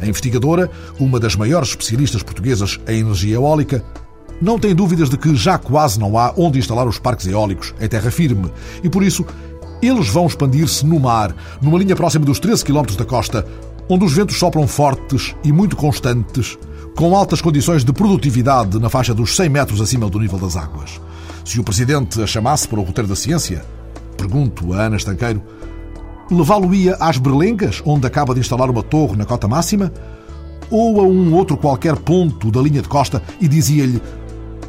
[0.00, 3.84] A investigadora, uma das maiores especialistas portuguesas em energia eólica,
[4.42, 7.86] não tem dúvidas de que já quase não há onde instalar os parques eólicos em
[7.86, 8.50] terra firme
[8.82, 9.24] e, por isso,
[9.80, 13.46] eles vão expandir-se no mar, numa linha próxima dos 13 km da costa,
[13.88, 16.58] onde os ventos sopram fortes e muito constantes,
[16.96, 21.00] com altas condições de produtividade na faixa dos 100 metros acima do nível das águas.
[21.44, 23.64] Se o Presidente a chamasse para o roteiro da ciência,
[24.16, 25.40] pergunto a Ana Estanqueiro,
[26.30, 29.92] levá-lo-ia às Berlengas, onde acaba de instalar uma torre na cota máxima,
[30.72, 34.00] ou a um outro qualquer ponto da linha de costa e dizia-lhe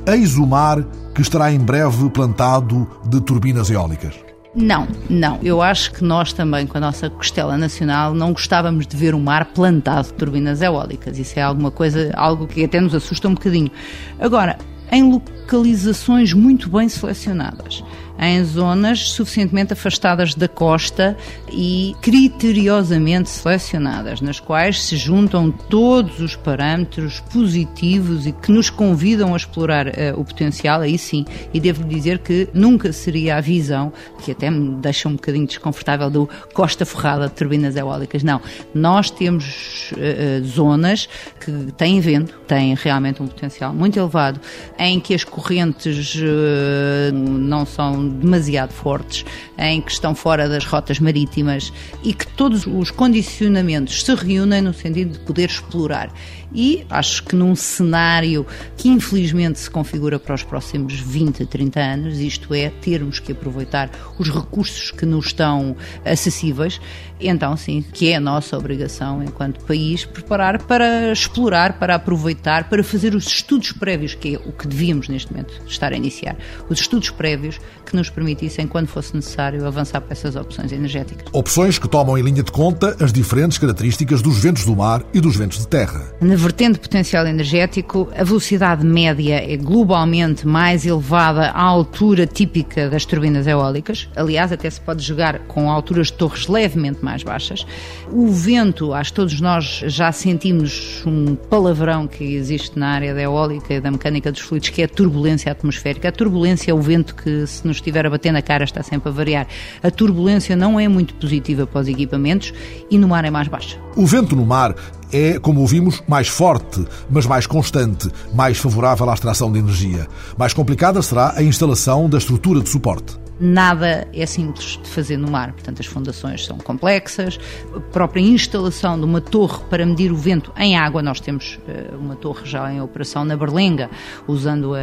[0.06, 0.84] Eis o mar
[1.16, 4.13] que estará em breve plantado de turbinas eólicas.
[4.54, 5.39] Não, não.
[5.42, 9.20] Eu acho que nós também, com a nossa costela nacional, não gostávamos de ver o
[9.20, 11.18] mar plantado de turbinas eólicas.
[11.18, 13.72] Isso é alguma coisa, algo que até nos assusta um bocadinho.
[14.20, 14.58] Agora,
[14.92, 17.82] em localizações muito bem selecionadas
[18.19, 21.17] em zonas suficientemente afastadas da costa
[21.52, 29.34] e criteriosamente selecionadas, nas quais se juntam todos os parâmetros positivos e que nos convidam
[29.34, 31.26] a explorar uh, o potencial, aí sim.
[31.54, 33.91] E devo dizer que nunca seria a visão,
[34.23, 38.23] que até me deixa um bocadinho desconfortável, do costa forrada de turbinas eólicas.
[38.23, 38.41] Não.
[38.73, 44.39] Nós temos uh, zonas que têm vento, têm realmente um potencial muito elevado,
[44.78, 49.26] em que as correntes uh, não são demasiado fortes,
[49.58, 51.72] em que estão fora das rotas marítimas
[52.04, 56.12] e que todos os condicionamentos se reúnem no sentido de poder explorar.
[56.54, 58.46] E acho que num cenário
[58.78, 63.32] que infelizmente se configura para os próximos 20 a 30 anos, isto é, termos que
[63.32, 63.89] aproveitar
[64.20, 66.80] os recursos que nos estão acessíveis,
[67.27, 72.83] então sim, que é a nossa obrigação enquanto país preparar para explorar, para aproveitar, para
[72.83, 76.36] fazer os estudos prévios, que é o que devíamos neste momento estar a iniciar,
[76.69, 81.25] os estudos prévios que nos permitissem, quando fosse necessário, avançar para essas opções energéticas.
[81.31, 85.21] Opções que tomam em linha de conta as diferentes características dos ventos do mar e
[85.21, 86.13] dos ventos de terra.
[86.19, 93.05] Na vertente potencial energético, a velocidade média é globalmente mais elevada à altura típica das
[93.05, 94.09] turbinas eólicas.
[94.15, 97.65] Aliás, até se pode jogar com alturas de torres levemente mais baixas.
[98.12, 103.21] O vento, acho que todos nós já sentimos um palavrão que existe na área da
[103.21, 106.10] eólica e da mecânica dos fluidos, que é a turbulência atmosférica.
[106.10, 109.10] A turbulência é o vento que, se nos estiver a bater na cara, está sempre
[109.10, 109.47] a variar.
[109.84, 112.54] A turbulência não é muito positiva para os equipamentos
[112.89, 113.78] e no mar é mais baixa.
[113.95, 114.73] O vento no mar
[115.12, 120.08] é, como ouvimos, mais forte, mas mais constante, mais favorável à extração de energia.
[120.38, 125.29] Mais complicada será a instalação da estrutura de suporte nada é simples de fazer no
[125.29, 125.51] mar.
[125.51, 127.38] Portanto, as fundações são complexas,
[127.75, 131.97] a própria instalação de uma torre para medir o vento em água, nós temos uh,
[131.97, 133.89] uma torre já em operação na Berlenga,
[134.27, 134.79] usando a,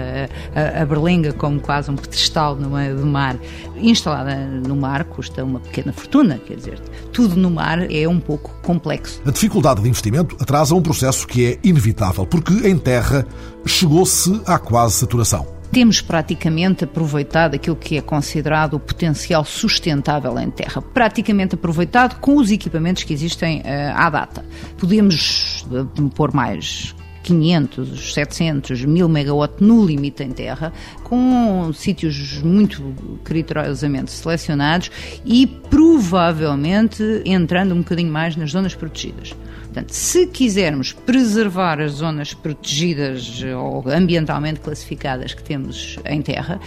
[0.54, 3.36] a, a Berlenga como quase um pedestal no meio do mar.
[3.76, 6.78] Instalada no mar custa uma pequena fortuna, quer dizer,
[7.12, 9.22] tudo no mar é um pouco complexo.
[9.24, 13.26] A dificuldade de investimento atrasa um processo que é inevitável, porque em terra
[13.64, 20.50] chegou-se à quase saturação temos praticamente aproveitado aquilo que é considerado o potencial sustentável em
[20.50, 20.82] terra.
[20.82, 23.62] Praticamente aproveitado com os equipamentos que existem uh,
[23.94, 24.44] à data.
[24.76, 30.72] Podemos uh, pôr mais 500, 700, 1000 megawatt no limite em terra,
[31.04, 32.82] com sítios muito
[33.22, 34.90] criteriosamente selecionados
[35.24, 39.34] e provavelmente entrando um bocadinho mais nas zonas protegidas.
[39.70, 46.60] Portanto, se quisermos preservar as zonas protegidas ou ambientalmente classificadas que temos em terra,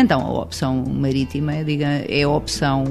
[0.00, 2.84] então a opção marítima diga, é a opção,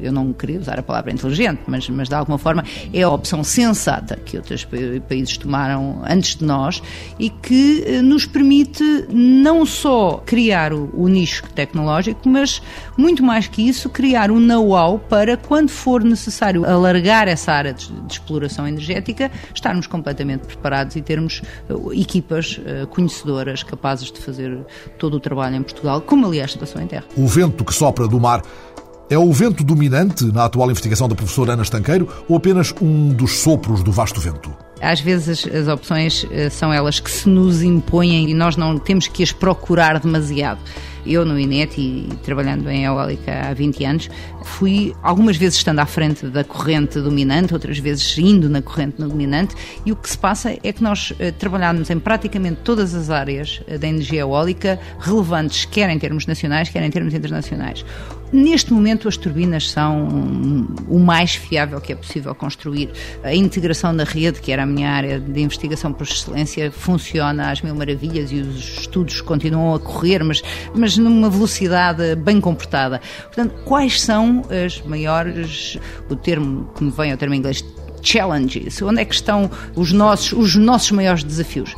[0.00, 3.44] eu não queria usar a palavra inteligente, mas, mas de alguma forma é a opção
[3.44, 4.66] sensata que outros
[5.08, 6.82] países tomaram antes de nós
[7.18, 12.62] e que eh, nos permite não só criar o, o nicho tecnológico, mas
[12.96, 17.92] muito mais que isso, criar um know-how para quando for necessário alargar essa área de,
[17.92, 24.20] de exploração energética energética, estarmos completamente preparados e termos eh, equipas eh, conhecedoras capazes de
[24.20, 24.58] fazer
[24.98, 27.04] todo o trabalho em Portugal, como aliás passou em terra.
[27.16, 28.42] O vento que sopra do mar
[29.08, 33.38] é o vento dominante na atual investigação da professora Ana Estanqueiro ou apenas um dos
[33.38, 34.52] sopros do vasto vento?
[34.80, 39.06] Às vezes as opções eh, são elas que se nos impõem e nós não temos
[39.06, 40.60] que as procurar demasiado.
[41.06, 44.10] Eu no INET e trabalhando em eólica há 20 anos,
[44.44, 49.54] fui algumas vezes estando à frente da corrente dominante, outras vezes indo na corrente dominante,
[49.84, 53.60] e o que se passa é que nós eh, trabalhamos em praticamente todas as áreas
[53.66, 57.84] eh, da energia eólica relevantes, quer em termos nacionais, quer em termos internacionais.
[58.32, 60.08] Neste momento, as turbinas são
[60.88, 62.90] o mais fiável que é possível construir.
[63.22, 67.62] A integração da rede, que era a minha área de investigação por excelência, funciona às
[67.62, 70.42] mil maravilhas e os estudos continuam a correr, mas,
[70.74, 73.00] mas numa velocidade bem comportada.
[73.26, 75.78] Portanto, quais são as maiores,
[76.10, 77.64] o termo que me vem é o termo em inglês,
[78.02, 78.82] challenges?
[78.82, 81.74] Onde é que estão os nossos, os nossos maiores desafios?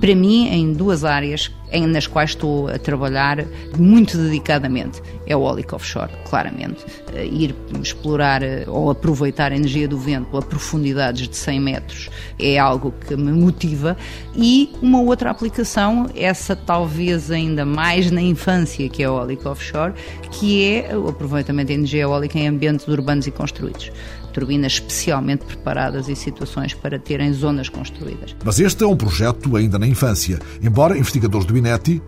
[0.00, 1.50] Para mim, em duas áreas
[1.86, 3.44] nas quais estou a trabalhar
[3.78, 5.00] muito dedicadamente.
[5.26, 6.84] É o eólico offshore, claramente.
[7.14, 12.10] Eh, ir explorar eh, ou aproveitar a energia do vento a profundidades de 100 metros
[12.38, 13.96] é algo que me motiva.
[14.34, 19.92] E uma outra aplicação, essa talvez ainda mais na infância, que é o eólico offshore,
[20.30, 23.90] que é o aproveitamento da energia eólica em ambientes urbanos e construídos
[24.30, 28.34] turbinas especialmente preparadas e situações para terem zonas construídas.
[28.44, 32.02] Mas este é um projeto ainda na infância, embora investigadores do INETI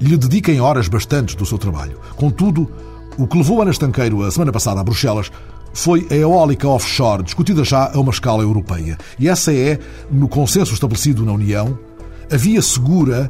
[0.00, 1.98] lhe dediquem horas bastantes do seu trabalho.
[2.16, 2.68] Contudo,
[3.18, 5.28] O que levou Ana Estanqueiro a semana passada a Bruxelas
[5.74, 8.96] foi a eólica offshore, discutida já a uma escala europeia.
[9.18, 9.76] E essa é,
[10.08, 11.76] no consenso estabelecido na União,
[12.32, 13.28] a via segura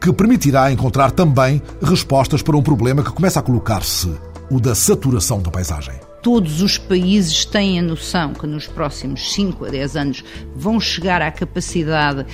[0.00, 4.10] que permitirá encontrar também respostas para um problema que começa a colocar-se,
[4.50, 9.64] o da saturação da paisagem todos os países têm a noção que nos próximos 5
[9.64, 12.26] a 10 anos vão chegar à capacidade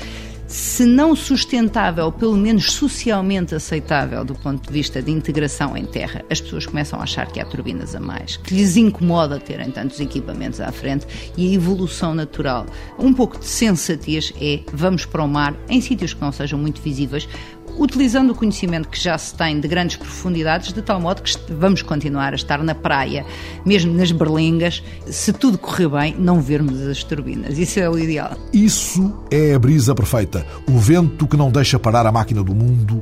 [0.47, 6.25] se não sustentável, pelo menos socialmente aceitável do ponto de vista de integração em terra,
[6.31, 9.99] as pessoas começam a achar que há turbinas a mais, que lhes incomoda terem tantos
[9.99, 11.05] equipamentos à frente
[11.37, 12.65] e a evolução natural.
[12.97, 16.81] Um pouco de sensatez é vamos para o mar em sítios que não sejam muito
[16.81, 17.29] visíveis,
[17.79, 21.83] utilizando o conhecimento que já se tem de grandes profundidades, de tal modo que vamos
[21.83, 23.25] continuar a estar na praia,
[23.65, 27.59] mesmo nas berlingas, se tudo correr bem, não vermos as turbinas.
[27.59, 28.33] Isso é o ideal.
[28.53, 30.47] Isso é a brisa perfeita.
[30.69, 33.01] O vento que não deixa parar a máquina do mundo.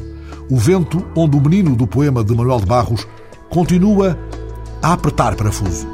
[0.51, 3.07] O vento onde o menino do poema de Manuel de Barros
[3.49, 4.19] continua
[4.83, 5.87] a apertar parafuso.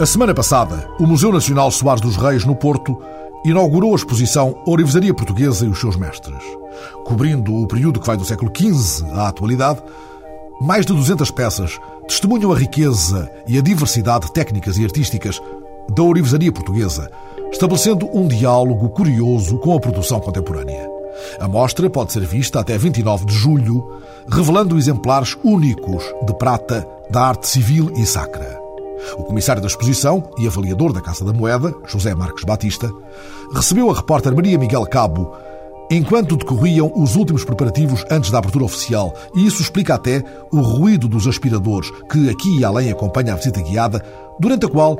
[0.00, 2.96] A semana passada, o Museu Nacional Soares dos Reis, no Porto,
[3.44, 6.42] inaugurou a exposição Orivesaria Portuguesa e os seus mestres.
[7.04, 9.82] Cobrindo o período que vai do século XV à atualidade,
[10.60, 15.40] mais de 200 peças testemunham a riqueza e a diversidade de técnicas e artísticas
[15.94, 17.10] da orivesaria portuguesa,
[17.52, 20.88] estabelecendo um diálogo curioso com a produção contemporânea.
[21.40, 27.22] A mostra pode ser vista até 29 de julho, revelando exemplares únicos de prata da
[27.22, 28.57] arte civil e sacra.
[29.18, 32.90] O comissário da exposição e avaliador da Casa da Moeda, José Marques Batista,
[33.54, 35.32] recebeu a repórter Maria Miguel Cabo
[35.90, 40.22] enquanto decorriam os últimos preparativos antes da abertura oficial, e isso explica até
[40.52, 44.04] o ruído dos aspiradores que aqui e além acompanha a visita guiada,
[44.38, 44.98] durante a qual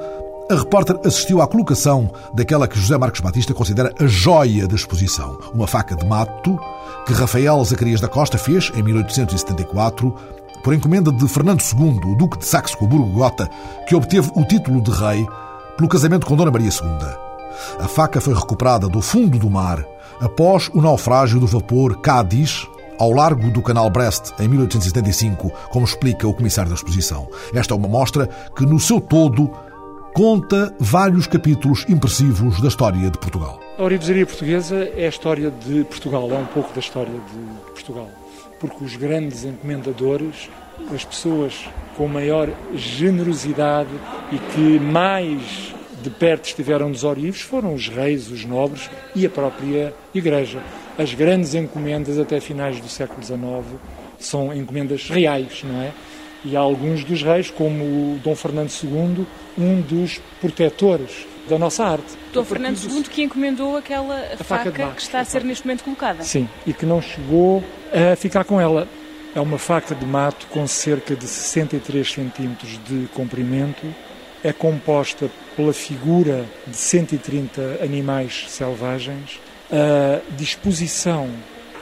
[0.51, 5.39] a repórter assistiu à colocação daquela que José Marques Batista considera a joia da exposição,
[5.53, 6.59] uma faca de mato
[7.07, 10.15] que Rafael Zacarias da Costa fez em 1874
[10.63, 13.49] por encomenda de Fernando II, o Duque de Saxe-Coburgo-Gotha,
[13.87, 15.27] que obteve o título de rei
[15.77, 17.29] pelo casamento com Dona Maria II.
[17.79, 19.85] A faca foi recuperada do fundo do mar
[20.21, 22.67] após o naufrágio do vapor Cádiz
[22.99, 27.29] ao largo do canal Brest em 1875, como explica o comissário da exposição.
[27.55, 29.51] Esta é uma mostra que, no seu todo,
[30.13, 33.61] conta vários capítulos impressivos da história de Portugal.
[33.79, 38.09] A orivesaria portuguesa é a história de Portugal, é um pouco da história de Portugal
[38.59, 40.49] porque os grandes encomendadores,
[40.93, 43.91] as pessoas com maior generosidade
[44.33, 49.31] e que mais de perto estiveram dos orivos foram os reis, os nobres e a
[49.31, 50.63] própria Igreja.
[50.97, 53.41] As grandes encomendas até finais do século XIX
[54.19, 55.93] são encomendas reais, não é?
[56.45, 59.27] E há alguns dos reis, como Dom Fernando II,
[59.59, 62.17] um dos protetores da nossa arte.
[62.33, 65.85] Dom Fernando II que encomendou aquela a faca, faca que está a ser neste momento
[65.85, 66.23] colocada.
[66.23, 68.87] Sim, e que não chegou a ficar com ela.
[69.35, 73.87] É uma faca de mato com cerca de 63 centímetros de comprimento.
[74.43, 79.41] É composta pela figura de 130 animais selvagens.
[79.71, 81.29] A disposição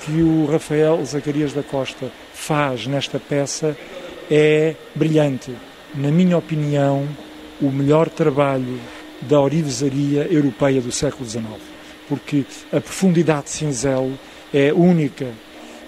[0.00, 3.76] que o Rafael Zacarias da Costa faz nesta peça
[4.30, 5.54] é brilhante.
[5.94, 7.06] Na minha opinião,
[7.60, 8.80] o melhor trabalho
[9.22, 11.44] da orivesaria europeia do século XIX,
[12.08, 14.12] porque a profundidade de cinzel
[14.52, 15.26] é única.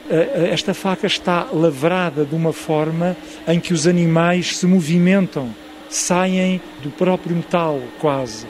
[0.08, 3.16] Esta faca está lavrada de uma forma
[3.46, 5.54] em que os animais se movimentam,
[5.90, 8.46] saem do próprio metal, quase,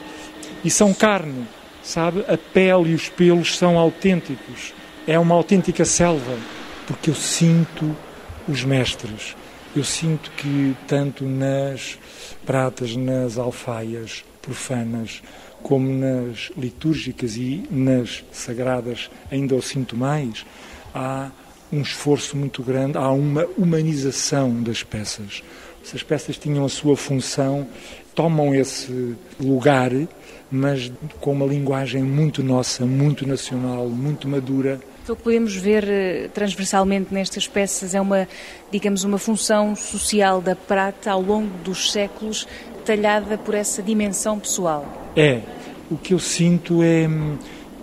[0.63, 1.45] e são carne,
[1.83, 2.23] sabe?
[2.27, 4.73] A pele e os pelos são autênticos.
[5.05, 6.37] É uma autêntica selva,
[6.87, 7.95] porque eu sinto
[8.47, 9.35] os mestres.
[9.75, 11.99] Eu sinto que tanto nas
[12.45, 15.21] pratas, nas alfaias, profanas
[15.61, 20.45] como nas litúrgicas e nas sagradas, ainda o sinto mais,
[20.93, 21.29] há
[21.71, 25.43] um esforço muito grande, há uma humanização das peças.
[25.83, 27.67] Essas peças tinham a sua função,
[28.15, 29.91] tomam esse lugar,
[30.51, 34.79] mas com uma linguagem muito nossa, muito nacional, muito madura.
[35.07, 38.27] O que podemos ver eh, transversalmente nestas peças é uma,
[38.71, 42.47] digamos, uma função social da prata ao longo dos séculos
[42.85, 45.11] talhada por essa dimensão pessoal.
[45.15, 45.41] É.
[45.91, 47.37] O que eu sinto é hum,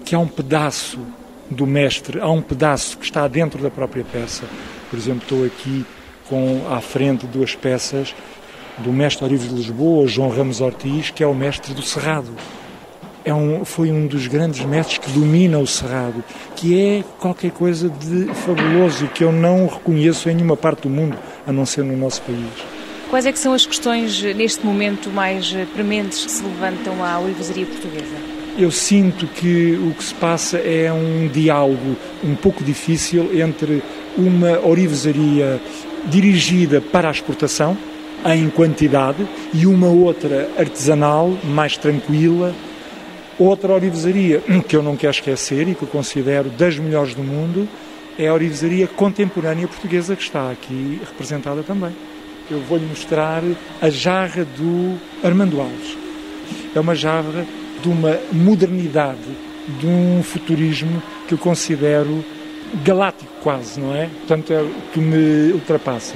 [0.04, 1.00] que há um pedaço
[1.50, 4.44] do mestre, há um pedaço que está dentro da própria peça.
[4.90, 5.84] Por exemplo, estou aqui
[6.28, 8.14] com à frente duas peças
[8.78, 12.30] do mestre Orives de Lisboa, João Ramos Ortiz, que é o mestre do Cerrado.
[13.26, 16.22] É um, foi um dos grandes mestres que domina o Cerrado,
[16.54, 21.18] que é qualquer coisa de fabuloso que eu não reconheço em nenhuma parte do mundo,
[21.44, 22.46] a não ser no nosso país.
[23.10, 27.66] Quais é que são as questões neste momento mais prementes que se levantam à orivesaria
[27.66, 28.14] portuguesa?
[28.56, 33.82] Eu sinto que o que se passa é um diálogo um pouco difícil entre
[34.16, 35.60] uma orivesaria
[36.04, 37.76] dirigida para a exportação,
[38.24, 42.54] em quantidade, e uma outra artesanal, mais tranquila.
[43.38, 47.68] Outra orivesaria que eu não quero esquecer e que eu considero das melhores do mundo
[48.18, 51.94] é a orivesaria contemporânea portuguesa que está aqui representada também.
[52.50, 53.42] Eu vou-lhe mostrar
[53.82, 55.98] a jarra do Armando Alves.
[56.74, 57.44] É uma jarra
[57.82, 59.18] de uma modernidade,
[59.80, 62.24] de um futurismo que eu considero
[62.82, 64.06] galáctico quase, não é?
[64.06, 66.14] Portanto, é o que me ultrapassa.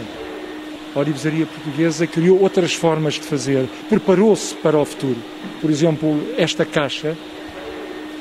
[0.94, 5.16] A orivesaria portuguesa criou outras formas de fazer, preparou-se para o futuro.
[5.60, 7.16] Por exemplo, esta caixa,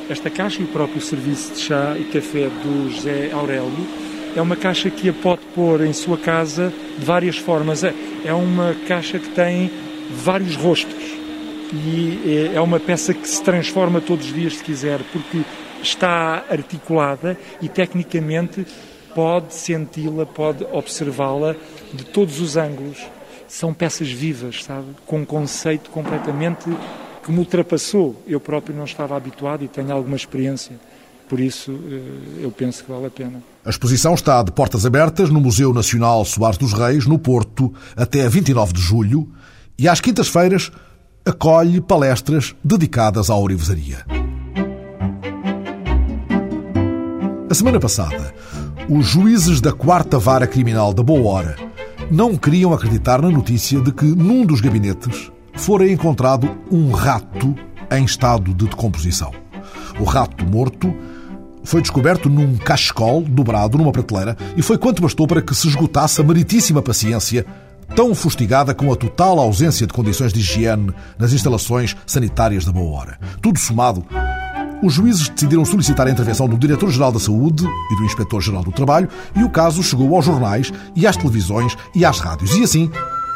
[0.09, 3.87] esta caixa e o próprio serviço de chá e café do José Aurélio,
[4.35, 7.83] é uma caixa que a pode pôr em sua casa de várias formas.
[7.83, 7.93] É,
[8.23, 9.71] é uma caixa que tem
[10.11, 11.19] vários rostos
[11.73, 15.41] e é, é uma peça que se transforma todos os dias, se quiser, porque
[15.81, 18.65] está articulada e tecnicamente
[19.19, 21.53] pode senti-la, pode observá-la
[21.93, 23.05] de todos os ângulos.
[23.49, 24.87] São peças vivas, sabe?
[25.05, 26.63] Com um conceito completamente
[27.21, 28.15] que me ultrapassou.
[28.25, 30.79] Eu próprio não estava habituado e tenho alguma experiência.
[31.27, 33.43] Por isso, eh, eu penso que vale a pena.
[33.65, 38.27] A exposição está de portas abertas no Museu Nacional Soares dos Reis, no Porto, até
[38.29, 39.27] 29 de julho,
[39.77, 40.71] e às quintas-feiras
[41.25, 44.05] acolhe palestras dedicadas à orivesaria.
[47.49, 48.31] A semana passada,
[48.89, 51.55] os juízes da Quarta Vara Criminal da Boa Hora
[52.09, 57.53] não queriam acreditar na notícia de que num dos gabinetes fora encontrado um rato
[57.91, 59.31] em estado de decomposição.
[59.99, 60.91] O rato morto
[61.63, 66.19] foi descoberto num cachecol dobrado numa prateleira e foi quanto bastou para que se esgotasse
[66.19, 67.45] a meritíssima paciência
[67.95, 72.99] tão fustigada com a total ausência de condições de higiene nas instalações sanitárias da Boa
[72.99, 73.19] Hora.
[73.39, 74.03] Tudo somado,
[74.81, 79.09] os juízes decidiram solicitar a intervenção do Diretor-Geral da Saúde e do Inspetor-Geral do Trabalho
[79.35, 82.55] e o caso chegou aos jornais e às televisões e às rádios.
[82.55, 82.89] E assim,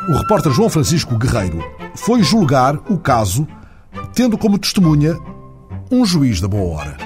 [0.09, 1.63] o repórter João Francisco Guerreiro
[1.95, 3.47] foi julgar o caso,
[4.13, 5.17] tendo como testemunha
[5.91, 6.97] um juiz da Boa Hora.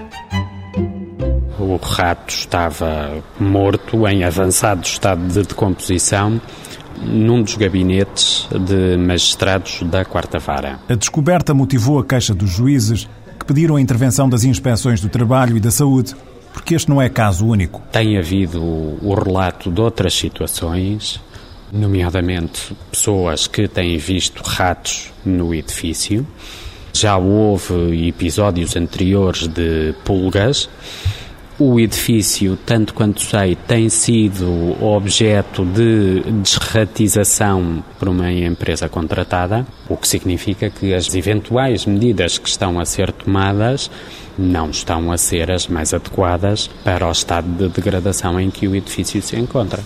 [1.60, 6.40] O rato estava morto, em avançado estado de decomposição,
[7.02, 10.80] num dos gabinetes de magistrados da Quarta Vara.
[10.88, 13.08] A descoberta motivou a queixa dos juízes
[13.38, 16.16] que pediram a intervenção das inspeções do trabalho e da saúde,
[16.54, 17.82] porque este não é caso único.
[17.92, 21.22] Tem havido o relato de outras situações,
[21.72, 26.26] nomeadamente pessoas que têm visto ratos no edifício.
[26.94, 30.68] Já houve episódios anteriores de pulgas
[31.60, 39.98] o edifício, tanto quanto sei, tem sido objeto de desratização por uma empresa contratada, o
[39.98, 43.90] que significa que as eventuais medidas que estão a ser tomadas
[44.38, 48.76] não estão a ser as mais adequadas para o estado de degradação em que o
[48.76, 49.84] edifício se encontra.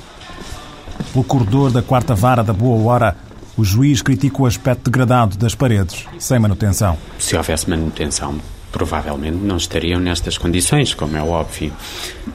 [1.13, 3.15] Pelo corredor da quarta vara da Boa Hora,
[3.57, 6.97] o juiz critica o aspecto degradado das paredes, sem manutenção.
[7.17, 8.39] Se houvesse manutenção,
[8.71, 11.73] provavelmente não estariam nestas condições, como é óbvio.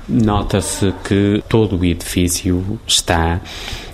[0.08, 3.40] Nota-se que todo o edifício está,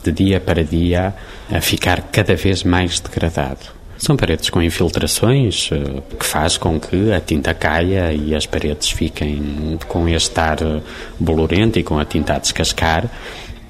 [0.02, 1.14] de dia para dia,
[1.50, 3.82] a ficar cada vez mais degradado.
[3.96, 8.90] São paredes com infiltrações, eh, que faz com que a tinta caia e as paredes
[8.90, 10.80] fiquem com este ar eh,
[11.20, 13.08] bolorento e com a tinta a descascar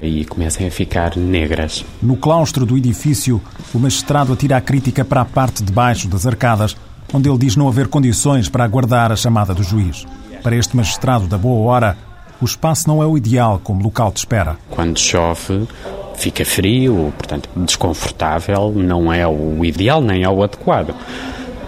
[0.01, 1.85] e comecem a ficar negras.
[2.01, 3.39] No claustro do edifício,
[3.73, 6.75] o magistrado atira a crítica para a parte de baixo das arcadas,
[7.13, 10.05] onde ele diz não haver condições para aguardar a chamada do juiz.
[10.41, 11.97] Para este magistrado da boa hora,
[12.41, 14.57] o espaço não é o ideal como local de espera.
[14.69, 15.67] Quando chove,
[16.15, 20.93] fica frio, portanto desconfortável, não é o ideal nem é o adequado.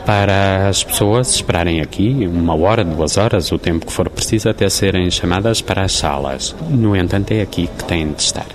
[0.05, 4.69] Para as pessoas esperarem aqui uma hora, duas horas, o tempo que for preciso até
[4.69, 6.55] serem chamadas para as salas.
[6.69, 8.45] No entanto, é aqui que têm de estar.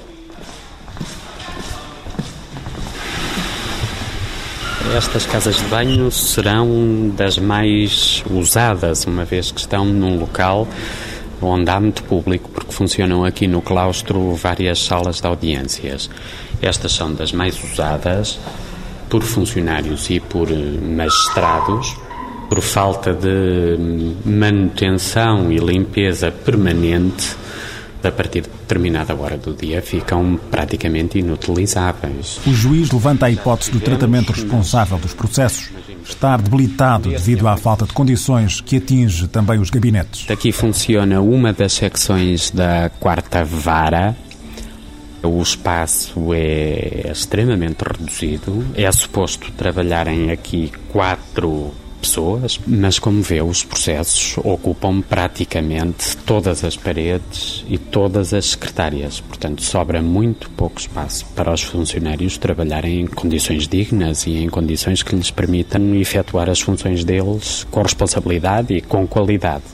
[4.96, 10.66] Estas casas de banho serão das mais usadas, uma vez que estão num local
[11.40, 16.10] onde há muito público, porque funcionam aqui no claustro várias salas de audiências.
[16.60, 18.38] Estas são das mais usadas
[19.08, 21.96] por funcionários e por magistrados,
[22.48, 23.78] por falta de
[24.24, 27.36] manutenção e limpeza permanente
[28.02, 32.40] a partir de determinada hora do dia, ficam praticamente inutilizáveis.
[32.46, 35.70] O juiz levanta a hipótese do tratamento responsável dos processos
[36.04, 40.30] estar debilitado devido à falta de condições que atinge também os gabinetes.
[40.30, 44.16] Aqui funciona uma das secções da quarta vara.
[45.22, 48.64] O espaço é extremamente reduzido.
[48.74, 56.76] É suposto trabalharem aqui quatro pessoas, mas como vê, os processos ocupam praticamente todas as
[56.76, 59.20] paredes e todas as secretárias.
[59.20, 65.02] Portanto, sobra muito pouco espaço para os funcionários trabalharem em condições dignas e em condições
[65.02, 69.64] que lhes permitam efetuar as funções deles com responsabilidade e com qualidade.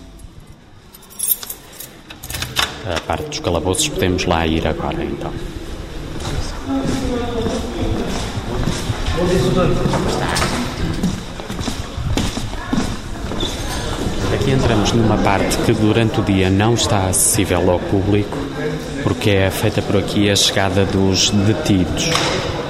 [2.84, 5.32] A parte dos calabouços podemos lá ir agora, então.
[14.46, 18.38] Aqui entramos numa parte que durante o dia não está acessível ao público,
[19.02, 22.08] porque é feita por aqui a chegada dos detidos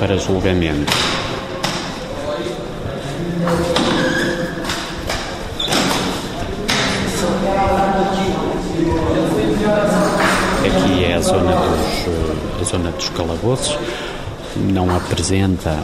[0.01, 0.91] para julgamento.
[10.65, 13.79] Aqui é a zona dos, a zona dos calabouços,
[14.57, 15.79] não apresenta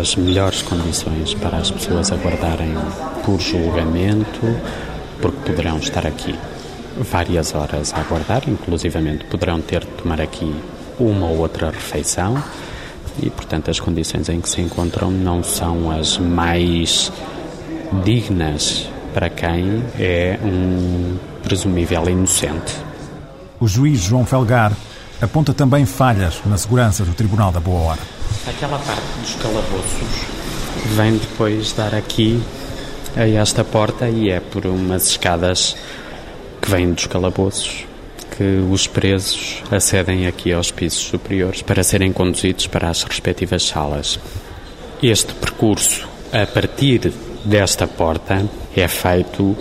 [0.00, 2.72] as melhores condições para as pessoas aguardarem
[3.24, 4.46] por julgamento,
[5.22, 6.38] porque poderão estar aqui
[6.98, 10.54] várias horas a aguardar, inclusivamente poderão ter de tomar aqui
[10.98, 12.42] uma ou outra refeição
[13.22, 17.12] e, portanto, as condições em que se encontram não são as mais
[18.04, 22.74] dignas para quem é um presumível inocente.
[23.60, 24.72] O juiz João Felgar
[25.20, 28.00] aponta também falhas na segurança do Tribunal da Boa Hora.
[28.48, 30.26] Aquela parte dos calabouços
[30.96, 32.42] vem depois dar aqui
[33.16, 35.76] a esta porta e é por umas escadas
[36.60, 37.86] que vêm dos calabouços
[38.36, 44.18] que os presos acedem aqui aos pisos superiores para serem conduzidos para as respectivas salas.
[45.02, 47.12] Este percurso, a partir
[47.44, 49.56] desta porta, é feito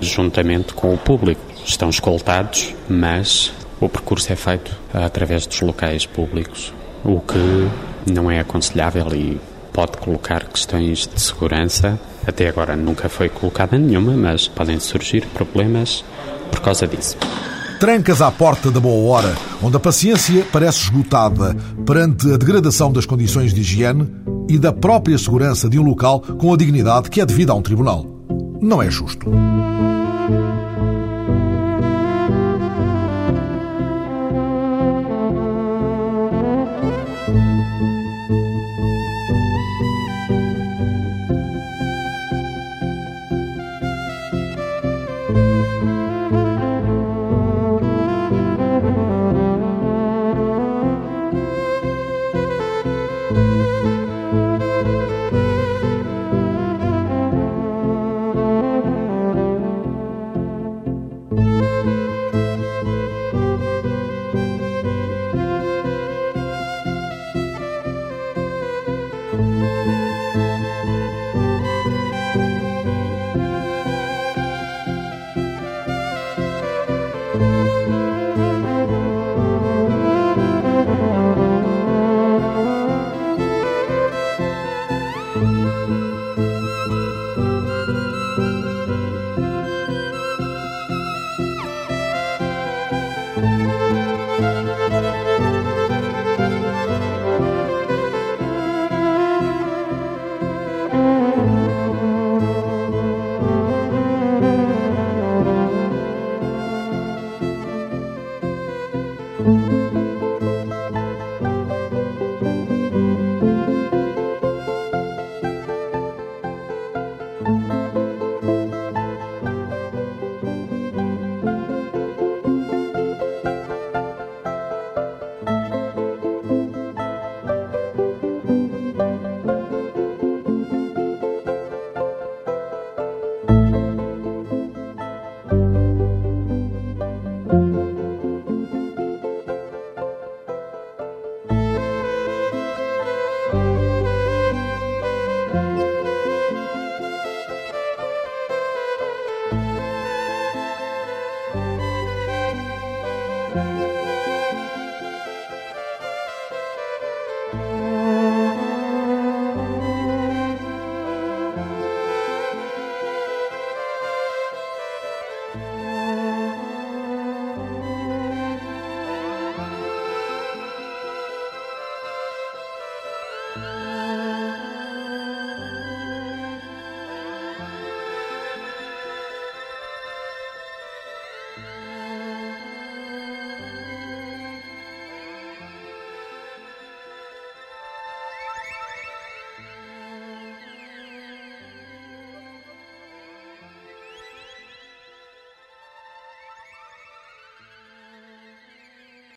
[0.00, 1.42] juntamente com o público.
[1.64, 6.72] Estão escoltados, mas o percurso é feito através dos locais públicos,
[7.04, 7.68] o que
[8.10, 9.40] não é aconselhável e
[9.72, 11.98] pode colocar questões de segurança.
[12.26, 16.04] Até agora nunca foi colocada nenhuma, mas podem surgir problemas
[16.50, 17.16] por causa disso.
[17.78, 21.54] Trancas à porta da boa hora, onde a paciência parece esgotada
[21.84, 24.08] perante a degradação das condições de higiene
[24.48, 27.62] e da própria segurança de um local com a dignidade que é devida a um
[27.62, 28.06] tribunal.
[28.60, 29.30] Não é justo.